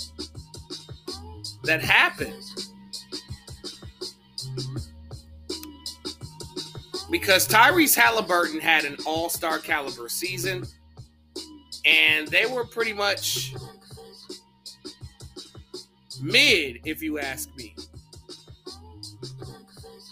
[1.64, 2.41] that happened.
[7.12, 10.66] Because Tyrese Haliburton had an all-star caliber season
[11.86, 13.54] and they were pretty much
[16.22, 17.76] mid, if you ask me.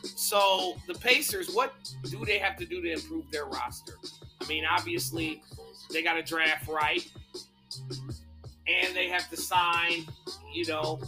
[0.03, 1.73] So the Pacers, what
[2.03, 3.93] do they have to do to improve their roster?
[4.41, 5.41] I mean, obviously,
[5.91, 7.07] they got to draft right,
[8.67, 10.05] and they have to sign,
[10.53, 10.99] you know,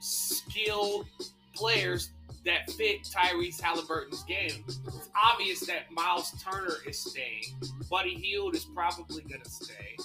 [0.00, 1.06] skilled
[1.54, 2.10] players
[2.44, 4.64] that fit Tyrese Haliburton's game.
[4.66, 7.44] It's obvious that Miles Turner is staying.
[7.90, 9.96] Buddy Hield is probably going to stay.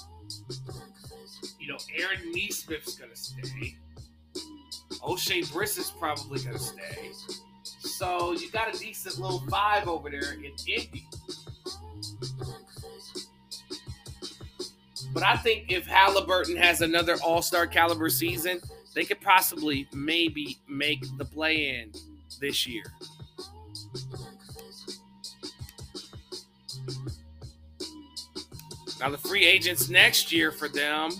[1.59, 3.77] You know, Aaron Nesmith's going to stay.
[5.05, 7.11] O'Shea Briss is probably going to stay.
[7.63, 11.07] So you got a decent little five over there in Indy.
[15.13, 18.59] But I think if Haliburton has another All Star caliber season,
[18.95, 21.91] they could possibly maybe make the play in
[22.43, 22.83] this year.
[28.99, 31.11] Now, the free agents next year for them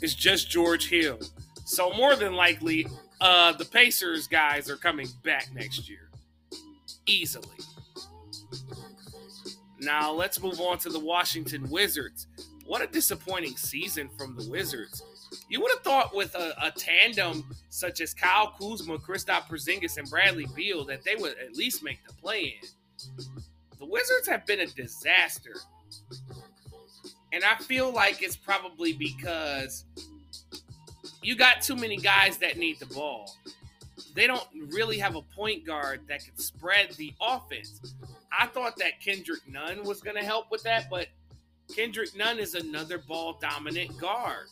[0.00, 1.18] is just George Hill.
[1.64, 2.86] So, more than likely,
[3.20, 6.08] uh, the Pacers guys are coming back next year
[7.06, 7.48] easily.
[9.80, 12.28] Now, let's move on to the Washington Wizards.
[12.64, 15.02] What a disappointing season from the Wizards.
[15.48, 20.08] You would have thought with a, a, tandem such as Kyle Kuzma, Kristaps Porzingis, and
[20.10, 22.68] Bradley Beal that they would at least make the play-in.
[23.78, 25.54] The Wizards have been a disaster,
[27.32, 29.86] and I feel like it's probably because
[31.22, 33.34] you got too many guys that need the ball.
[34.14, 37.94] They don't really have a point guard that can spread the offense.
[38.38, 41.06] I thought that Kendrick Nunn was going to help with that, but
[41.74, 44.48] Kendrick Nunn is another ball dominant guard.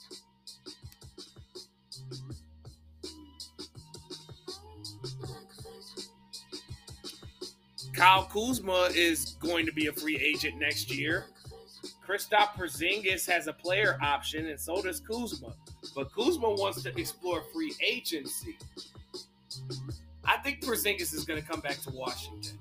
[7.93, 11.27] Kyle Kuzma is going to be a free agent next year.
[12.07, 15.55] Kristaps Porzingis has a player option, and so does Kuzma.
[15.95, 18.57] But Kuzma wants to explore free agency.
[20.25, 22.59] I think Porzingis is going to come back to Washington.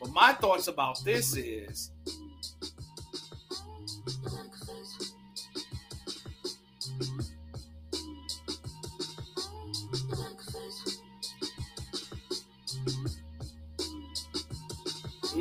[0.00, 1.90] But my thoughts about this is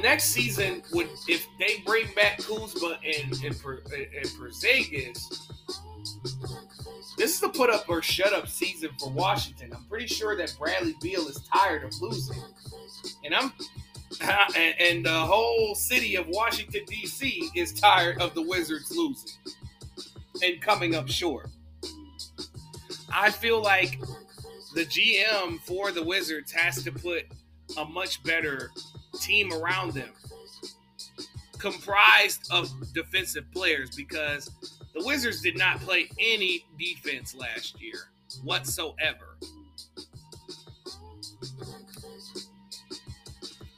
[0.07, 5.19] next season would if they bring back Kuzma and and, and Porzingis,
[7.17, 9.73] this is the put up or shut up season for Washington.
[9.75, 12.41] I'm pretty sure that Bradley Beal is tired of losing,
[13.25, 13.51] and I'm
[14.55, 17.49] and, and the whole city of Washington D.C.
[17.53, 19.31] is tired of the Wizards losing
[20.41, 21.49] and coming up short.
[23.13, 23.99] I feel like
[24.73, 27.23] the GM for the Wizards has to put
[27.77, 28.71] a much better
[29.27, 30.09] team around them
[31.59, 34.49] comprised of defensive players because
[34.93, 38.09] the Wizards did not play any defense last year
[38.43, 39.37] whatsoever.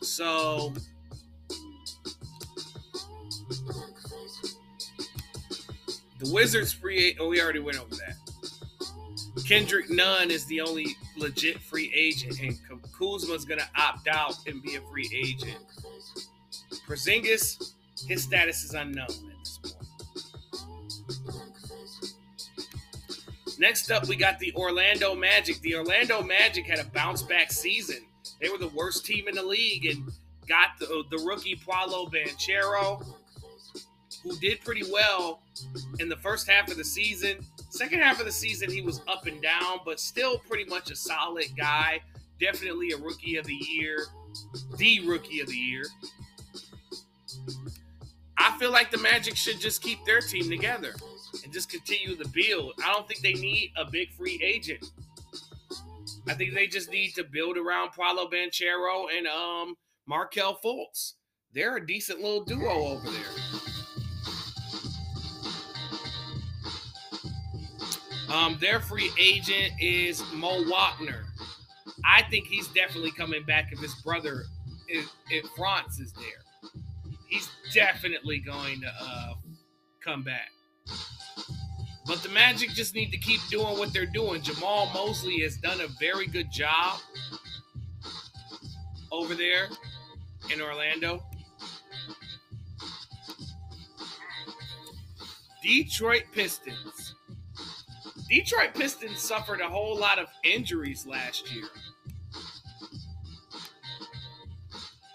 [0.02, 0.74] So
[6.20, 8.16] the Wizards free oh we already went over that.
[9.48, 12.56] Kendrick Nunn is the only legit free agent, and
[13.00, 15.58] Kuzma's gonna opt out and be a free agent.
[16.88, 17.74] Porzingis,
[18.08, 19.76] his status is unknown at this point.
[23.58, 25.60] Next up, we got the Orlando Magic.
[25.62, 28.06] The Orlando Magic had a bounce back season.
[28.42, 30.10] They were the worst team in the league and
[30.48, 33.06] got the, the rookie Paolo Banchero,
[34.24, 35.42] who did pretty well
[36.00, 37.46] in the first half of the season.
[37.70, 40.96] Second half of the season, he was up and down, but still pretty much a
[40.96, 42.02] solid guy.
[42.40, 44.06] Definitely a rookie of the year,
[44.78, 45.84] the rookie of the year.
[48.38, 50.94] I feel like the Magic should just keep their team together
[51.44, 52.74] and just continue the build.
[52.84, 54.86] I don't think they need a big free agent.
[56.28, 59.76] I think they just need to build around Paolo Banchero and um
[60.08, 61.14] Markelle Fultz.
[61.54, 63.60] They're a decent little duo over there.
[68.30, 71.26] Um, their free agent is Mo Wagner.
[72.06, 74.44] I think he's definitely coming back if his brother,
[74.88, 76.72] if, if Franz is there.
[77.28, 79.34] He's definitely going to uh,
[80.04, 80.50] come back.
[82.06, 84.42] But the Magic just need to keep doing what they're doing.
[84.42, 86.98] Jamahl Mosley has done a very good job
[89.12, 89.68] over there
[90.52, 91.24] in Orlando.
[95.62, 97.16] Detroit Pistons.
[98.28, 101.66] Detroit Pistons suffered a whole lot of injuries last year.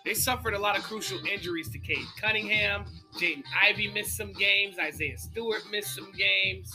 [0.04, 2.84] They suffered a lot of crucial injuries to Cade Cunningham.
[3.16, 4.76] Jaden Ivey missed some games.
[4.78, 6.70] Isaiah Stewart missed some games.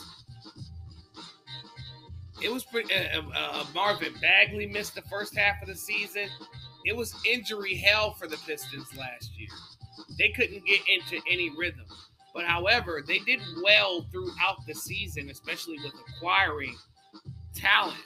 [2.41, 2.93] It was pretty.
[2.93, 6.27] Uh, uh, Marvin Bagley missed the first half of the season.
[6.85, 9.49] It was injury hell for the Pistons last year.
[10.17, 11.85] They couldn't get into any rhythm.
[12.33, 16.75] But however, they did well throughout the season, especially with acquiring
[17.53, 17.97] talent.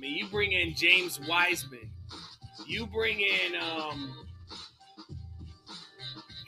[0.00, 1.90] I mean, you bring in James Wiseman,
[2.66, 4.26] you bring in um,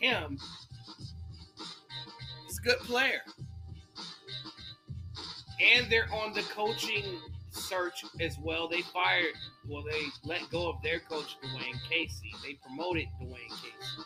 [0.01, 0.39] him.
[2.47, 3.21] He's a good player,
[5.61, 7.05] and they're on the coaching
[7.51, 8.69] search as well.
[8.69, 9.35] They fired,
[9.69, 12.33] well, they let go of their coach, Dwane Casey.
[12.43, 14.03] They promoted Dwane Casey.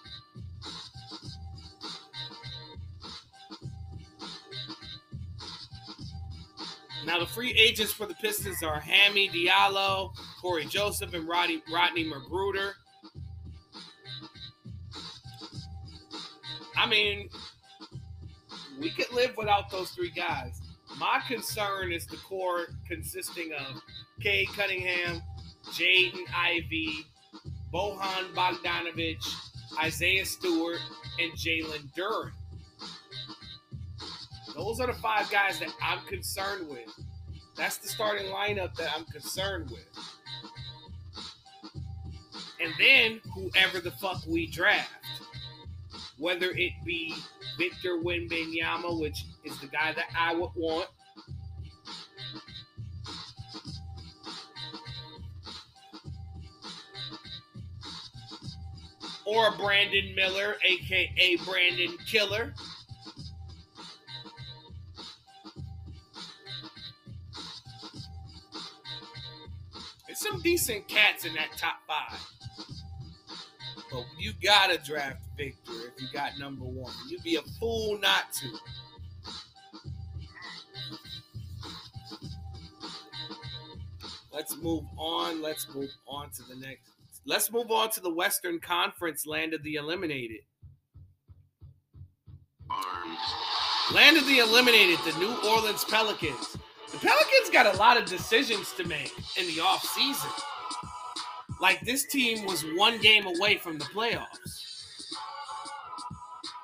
[7.06, 12.04] Now, the free agents for the Pistons are Hammy Diallo, Cory Joseph, and Rodney, Rodney
[12.04, 12.72] McGruder.
[16.76, 17.30] I mean,
[18.80, 20.60] we could live without those three guys.
[20.98, 23.80] My concern is the core consisting of
[24.20, 25.22] Cade Cunningham,
[25.70, 27.06] Jaden Ivey,
[27.72, 29.24] Bojan Bogdanovic,
[29.80, 30.80] Isaiah Stewart,
[31.20, 32.32] and Jalen Duren.
[34.56, 36.88] Those are the five guys that I'm concerned with.
[37.56, 39.86] That's the starting lineup that I'm concerned with.
[42.58, 44.90] And then whoever the fuck we draft,
[46.18, 47.14] whether it be
[47.58, 50.88] Victor Wembanyama, which is the guy that I would want.
[59.26, 62.54] Or Brandon Miller, aka Brandon Killer.
[70.46, 72.20] Decent cats in that top five.
[73.90, 76.92] But you gotta draft Victor if you got number one.
[77.08, 78.46] You'd be a fool not to.
[84.32, 85.42] Let's move on.
[85.42, 86.92] Let's move on to the next.
[87.24, 90.42] Let's move on to the Western Conference, land of the eliminated.
[93.92, 96.56] Land of the eliminated, the New Orleans Pelicans.
[96.96, 100.32] The Pelicans got a lot of decisions to make in the offseason.
[101.60, 104.72] Like this team was one game away from the playoffs.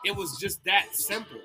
[0.07, 1.39] It was just that simple.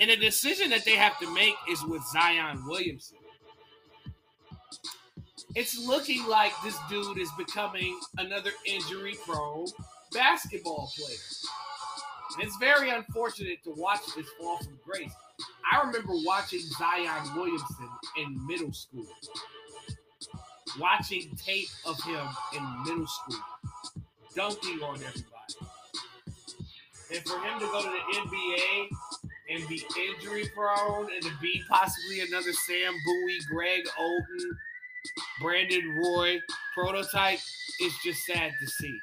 [0.00, 3.18] And the decision that they have to make is with Zion Williamson.
[5.54, 9.68] It's looking like this dude is becoming another injury prone
[10.12, 11.67] basketball player.
[12.40, 15.12] It's very unfortunate to watch this fall from grace.
[15.72, 19.06] I remember watching Zion Williamson in middle school,
[20.78, 22.26] watching tape of him
[22.56, 23.40] in middle school,
[24.36, 25.24] dunking on everybody.
[27.12, 28.88] And for him to go to the NBA
[29.50, 34.50] and be injury prone and to be possibly another Sam Bowie, Greg Oden,
[35.40, 36.38] Brandon Roy
[36.74, 37.38] prototype
[37.80, 39.00] is just sad to see.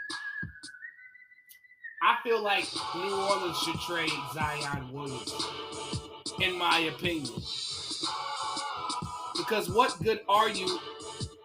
[2.07, 5.33] I feel like New Orleans should trade Zion Williams,
[6.39, 7.33] in my opinion.
[9.35, 10.79] Because what good are you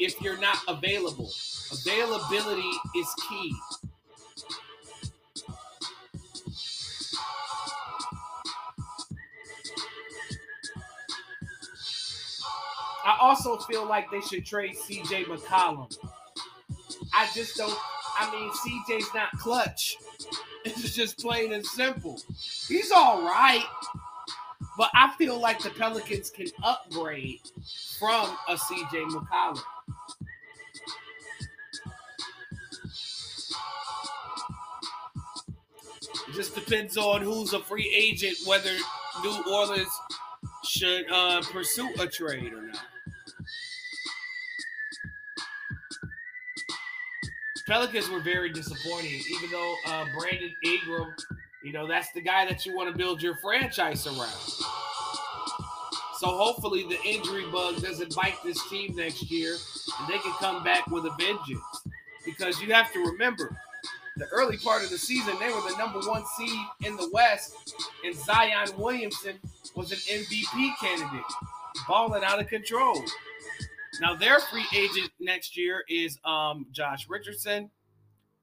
[0.01, 1.33] if you're not available?
[1.73, 3.55] Availability is key.
[13.07, 15.91] I also feel like they should trade CJ McCollum.
[17.15, 17.75] I just don't.
[18.19, 19.97] I mean, CJ's not clutch.
[20.65, 22.21] It's just plain and simple.
[22.69, 23.65] He's all right,
[24.77, 27.41] but I feel like the Pelicans can upgrade
[27.99, 29.63] from a CJ McCollum.
[36.29, 38.71] It just depends on who's a free agent, whether
[39.23, 39.89] New Orleans
[40.65, 42.90] should uh, pursue a trade or not.
[47.71, 51.15] Pelicans were very disappointing, even though uh, Brandon Ingram,
[51.63, 54.41] you know, that's the guy that you want to build your franchise around.
[56.19, 59.55] So hopefully the injury bug doesn't bite this team next year
[60.01, 61.63] and they can come back with a vengeance.
[62.25, 63.57] Because you have to remember,
[64.17, 67.55] the early part of the season, they were the number one seed in the West,
[68.05, 69.39] and Zion Williamson
[69.77, 71.23] was an MVP candidate,
[71.87, 73.01] balling out of control.
[74.01, 77.71] Now their free agent next year is um, Josh Richardson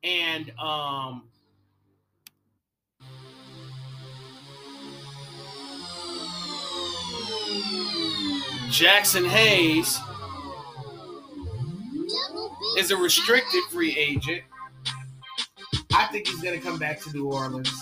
[0.03, 1.30] and um,
[8.70, 9.99] Jaxson Hayes
[12.78, 14.43] is a restricted free agent.
[15.93, 17.74] I think he's going to come back to New Orleans.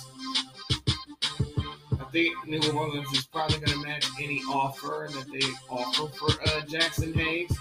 [1.99, 6.29] I think New Orleans is probably going to match any offer that they offer for
[6.29, 7.51] uh, Jaxson Hayes.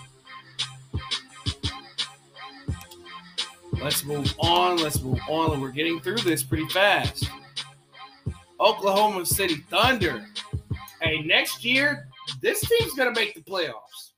[3.83, 4.79] Let's move on.
[4.79, 5.61] Let's move on.
[5.61, 7.29] We're getting through this pretty fast.
[8.61, 10.27] Oklahoma City Thunder.
[11.03, 12.09] Hey, next year,
[12.41, 14.13] this team's going to make the playoffs.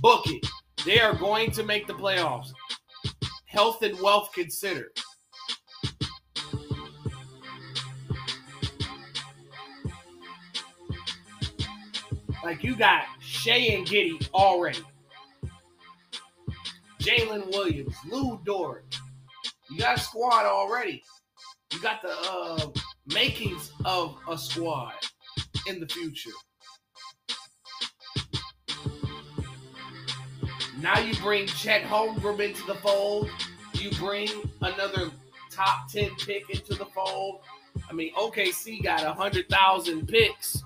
[0.00, 0.46] Book it.
[0.84, 2.52] They are going to make the playoffs.
[3.46, 4.90] Health and wealth considered.
[12.44, 14.82] Like you got Shai and Giddey already.
[17.08, 18.98] Jalen Williams, Lu Dort.
[19.70, 21.02] You got a squad already.
[21.72, 22.70] You got the uh,
[23.06, 24.92] makings of a squad
[25.66, 26.30] in the future.
[30.80, 33.30] Now you bring Chet Holmgren into the fold.
[33.72, 34.28] You bring
[34.60, 35.10] another
[35.50, 37.40] top 10 pick into the fold.
[37.88, 40.62] I mean, OKC got 100,000 picks.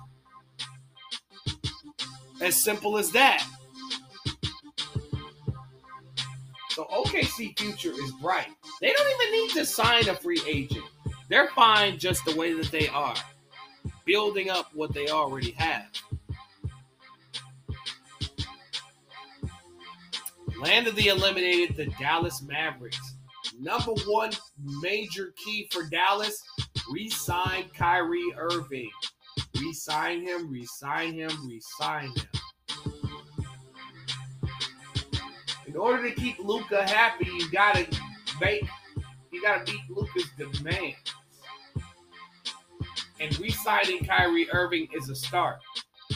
[2.41, 3.47] As simple as that.
[6.73, 8.47] So OKC future is bright.
[8.81, 10.83] They don't even need to sign a free agent.
[11.29, 13.13] They're fine just the way that they are,
[14.05, 15.85] building up what they already have.
[20.59, 23.17] Land of the eliminated, the Dallas Mavericks.
[23.59, 24.31] Number one
[24.81, 26.43] major key for Dallas:
[26.89, 28.89] re-sign Kyrie Irving.
[29.59, 32.42] Resign him, resign him, resign him.
[35.73, 37.87] In order to keep Luka happy, you gotta
[38.39, 38.63] make
[39.31, 40.97] you gotta meet Luka's demands.
[43.19, 45.59] And re-signing Kyrie Irving is a start.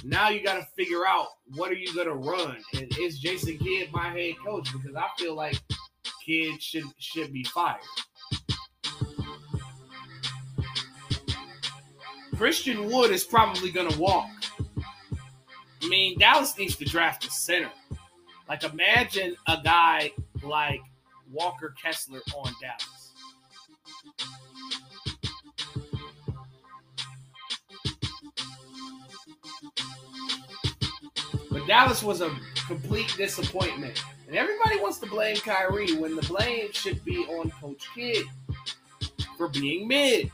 [0.04, 4.10] Now you gotta figure out what are you gonna run, and is Jason Kidd my
[4.10, 4.72] head coach?
[4.72, 5.60] Because I feel like
[6.24, 7.82] Kidd should should be fired.
[12.36, 14.30] Christian Wood is probably to walk.
[15.82, 17.72] I mean, Dallas needs to draft a center.
[18.48, 20.12] Like, imagine a guy
[20.44, 20.82] like
[21.32, 23.14] Walker Kessler on Dallas.
[31.52, 32.32] But Dallas was a
[32.68, 34.04] complete disappointment.
[34.28, 38.26] And everybody wants to blame Kyrie when the blame should be on Coach Kidd
[39.38, 40.30] for being mid.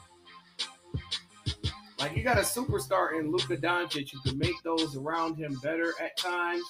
[1.99, 5.93] Like you got a superstar in Luka Doncic who can make those around him better
[6.01, 6.63] at times,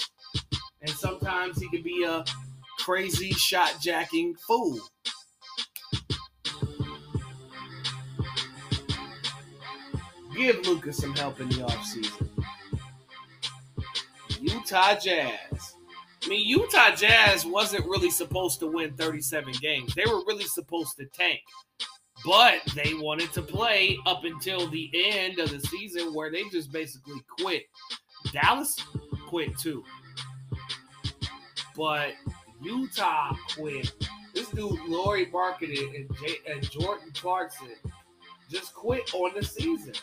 [0.84, 2.24] and sometimes he can be a
[2.80, 4.80] crazy shot jacking fool.
[10.36, 12.30] Give Luka some help in the offseason.
[14.42, 15.76] Utah Jazz.
[16.24, 19.94] I mean, Utah Jazz wasn't really supposed to win 37 games.
[19.94, 21.40] They were really supposed to tank.
[22.26, 26.72] But they wanted to play up until the end of the season where they just
[26.72, 27.64] basically quit.
[28.32, 28.76] Dallas
[29.28, 29.84] quit too.
[31.76, 32.14] But
[32.62, 33.92] Utah quit.
[34.34, 37.70] This dude, Lauri Markkanen and, J- and Jordan Clarkson
[38.50, 39.94] just quit on the season.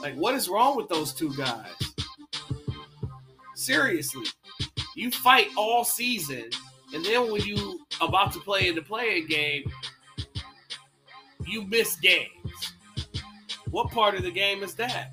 [0.00, 1.72] Like, what is wrong with those two guys?
[3.54, 4.26] Seriously,
[4.94, 6.50] you fight all season,
[6.92, 9.70] and then when you about to play in the playing game,
[11.46, 12.74] you miss games.
[13.70, 15.12] What part of the game is that?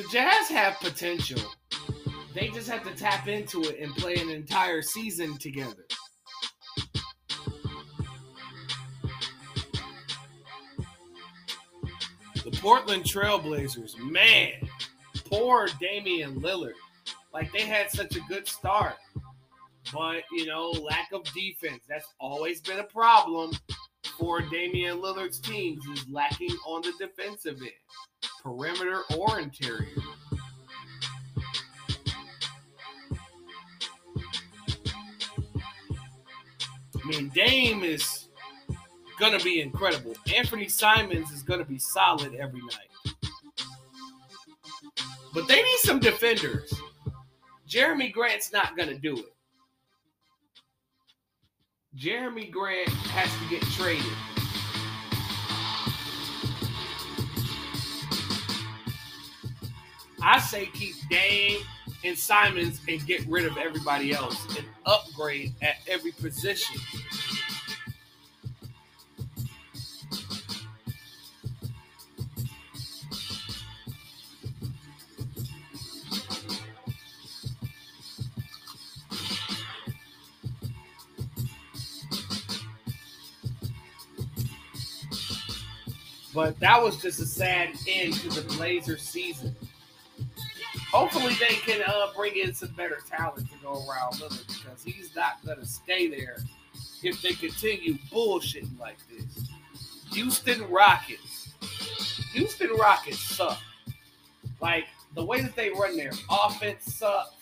[0.00, 1.42] The Jazz have potential.
[2.32, 5.84] They just have to tap into it and play an entire season together.
[12.42, 14.52] The Portland Trailblazers, man,
[15.26, 16.72] poor Damian Lillard.
[17.34, 18.96] Like they had such a good start,
[19.92, 21.82] but you know, lack of defense.
[21.86, 23.50] That's always been a problem
[24.18, 27.70] for Damian Lillard's teams is lacking on the defensive end,
[28.42, 29.86] perimeter or interior.
[36.96, 38.28] I mean, Dame is
[39.18, 40.14] gonna be incredible.
[40.34, 42.90] Anthony Simons is gonna be solid every night.
[45.32, 46.72] But they need some defenders.
[47.68, 49.34] Jerami Grant's not gonna do it.
[51.94, 54.29] Jeremy Grant has to get traded.
[60.22, 61.60] I say keep Dame
[62.04, 66.80] and Simons and get rid of everybody else and upgrade at every position.
[86.32, 89.54] But that was just a sad end to the Blazer season.
[90.92, 95.14] Hopefully they can uh, bring in some better talent to go around Lillard because he's
[95.14, 96.38] not going to stay there
[97.02, 99.48] if they continue bullshitting like this.
[100.12, 101.52] Houston Rockets.
[102.32, 103.60] Houston Rockets suck.
[104.60, 107.34] Like the way that they run their offense sucks.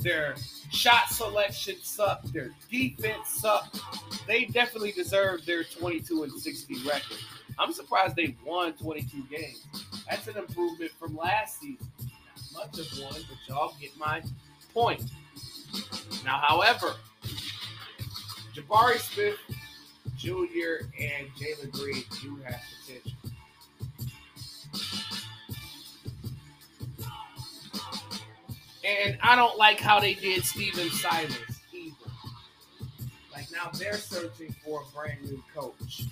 [0.00, 0.34] Their
[0.70, 2.32] shot selection sucked.
[2.32, 3.80] Their defense sucked.
[4.26, 7.18] They definitely deserve their 22 and 60 record.
[7.58, 9.66] I'm surprised they won 22 games.
[10.08, 11.86] That's an improvement from last season.
[12.54, 14.22] Much of one, but y'all get my
[14.74, 15.02] point.
[16.24, 16.94] Now, however,
[18.54, 19.38] Jabari Smith
[20.16, 20.86] Jr.
[21.00, 23.12] and Jalen Green do have potential.
[28.84, 31.36] And I don't like how they did Stephen Silas
[31.72, 32.10] either.
[33.32, 36.04] Like now they're searching for a brand new coach.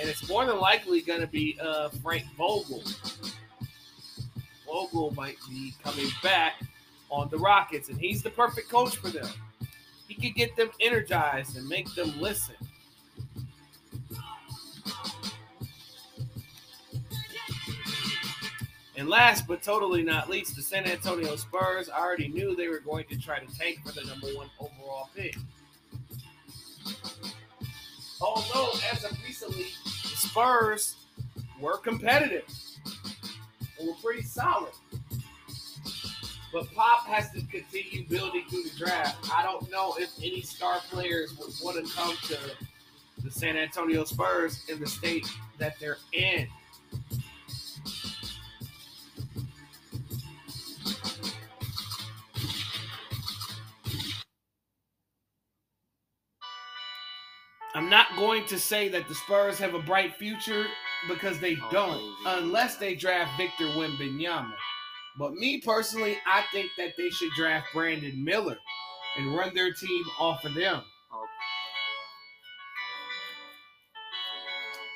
[0.00, 2.82] And it's more than likely going to be uh, Frank Vogel.
[4.74, 6.54] Ogle might be coming back
[7.08, 9.28] on the Rockets, and he's the perfect coach for them.
[10.08, 12.56] He could get them energized and make them listen.
[18.96, 22.80] And last but totally not least, the San Antonio Spurs I already knew they were
[22.80, 25.36] going to try to tank for the number one overall pick.
[28.20, 30.96] Although, as of recently, the Spurs
[31.60, 32.44] were competitive
[33.84, 34.72] and were pretty solid.
[36.52, 39.28] But Pop has to continue building through the draft.
[39.32, 42.38] I don't know if any star players would want to come to
[43.22, 45.26] the San Antonio Spurs in the state
[45.58, 46.46] that they're in.
[57.76, 60.66] I'm not going to say that the Spurs have a bright future
[61.08, 64.54] because they Oh, don't, unless they draft Victor Wembanyama.
[65.18, 68.58] But me personally, I think that they should draft Brandon Miller
[69.16, 70.82] and run their team off of them.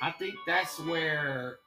[0.00, 1.58] I think that's where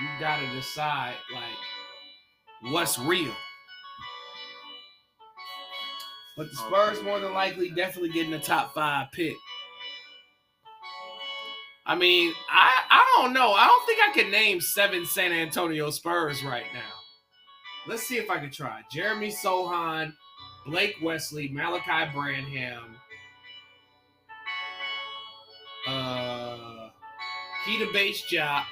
[0.00, 3.34] you gotta decide like what's real.
[6.36, 9.34] But the Spurs more than likely definitely getting the top five pick.
[11.88, 13.52] I mean, I I don't know.
[13.52, 16.92] I don't think I can name seven San Antonio Spurs right now.
[17.88, 18.82] Let's see if I can try.
[18.92, 20.12] Jeremy Sochan,
[20.66, 22.96] Blake Wesley, Malaki Branham,
[25.88, 26.90] uh,
[27.64, 28.64] Keita Bates-Diop,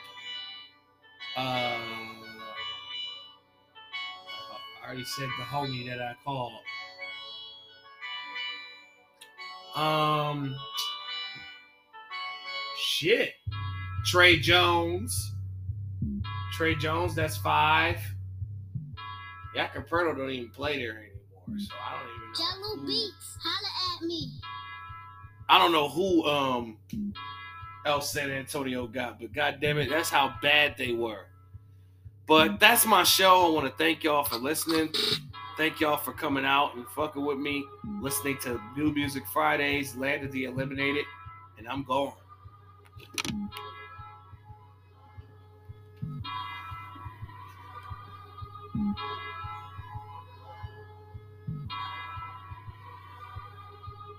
[1.39, 1.79] uh,
[4.87, 6.53] I already said the homie that I called.
[9.75, 10.55] Um,
[12.87, 13.33] shit.
[14.05, 15.33] Tre Jones.
[16.53, 18.01] Tre Jones, that's five.
[19.55, 22.37] Yeah, Caperno don't even play there anymore, so I don't even know.
[22.39, 24.31] Jello who- Beats, holla at me.
[25.49, 26.79] I don't know who um
[27.85, 31.27] else San Antonio got, but god damn it, that's how bad they were.
[32.27, 33.47] But that's my show.
[33.47, 34.93] I want to thank y'all for listening.
[35.57, 37.65] Thank y'all for coming out and fucking with me,
[38.03, 41.05] listening to New Music Fridays, Land of the Eliminated,
[41.59, 42.13] and I'm going.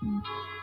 [0.00, 0.57] Thank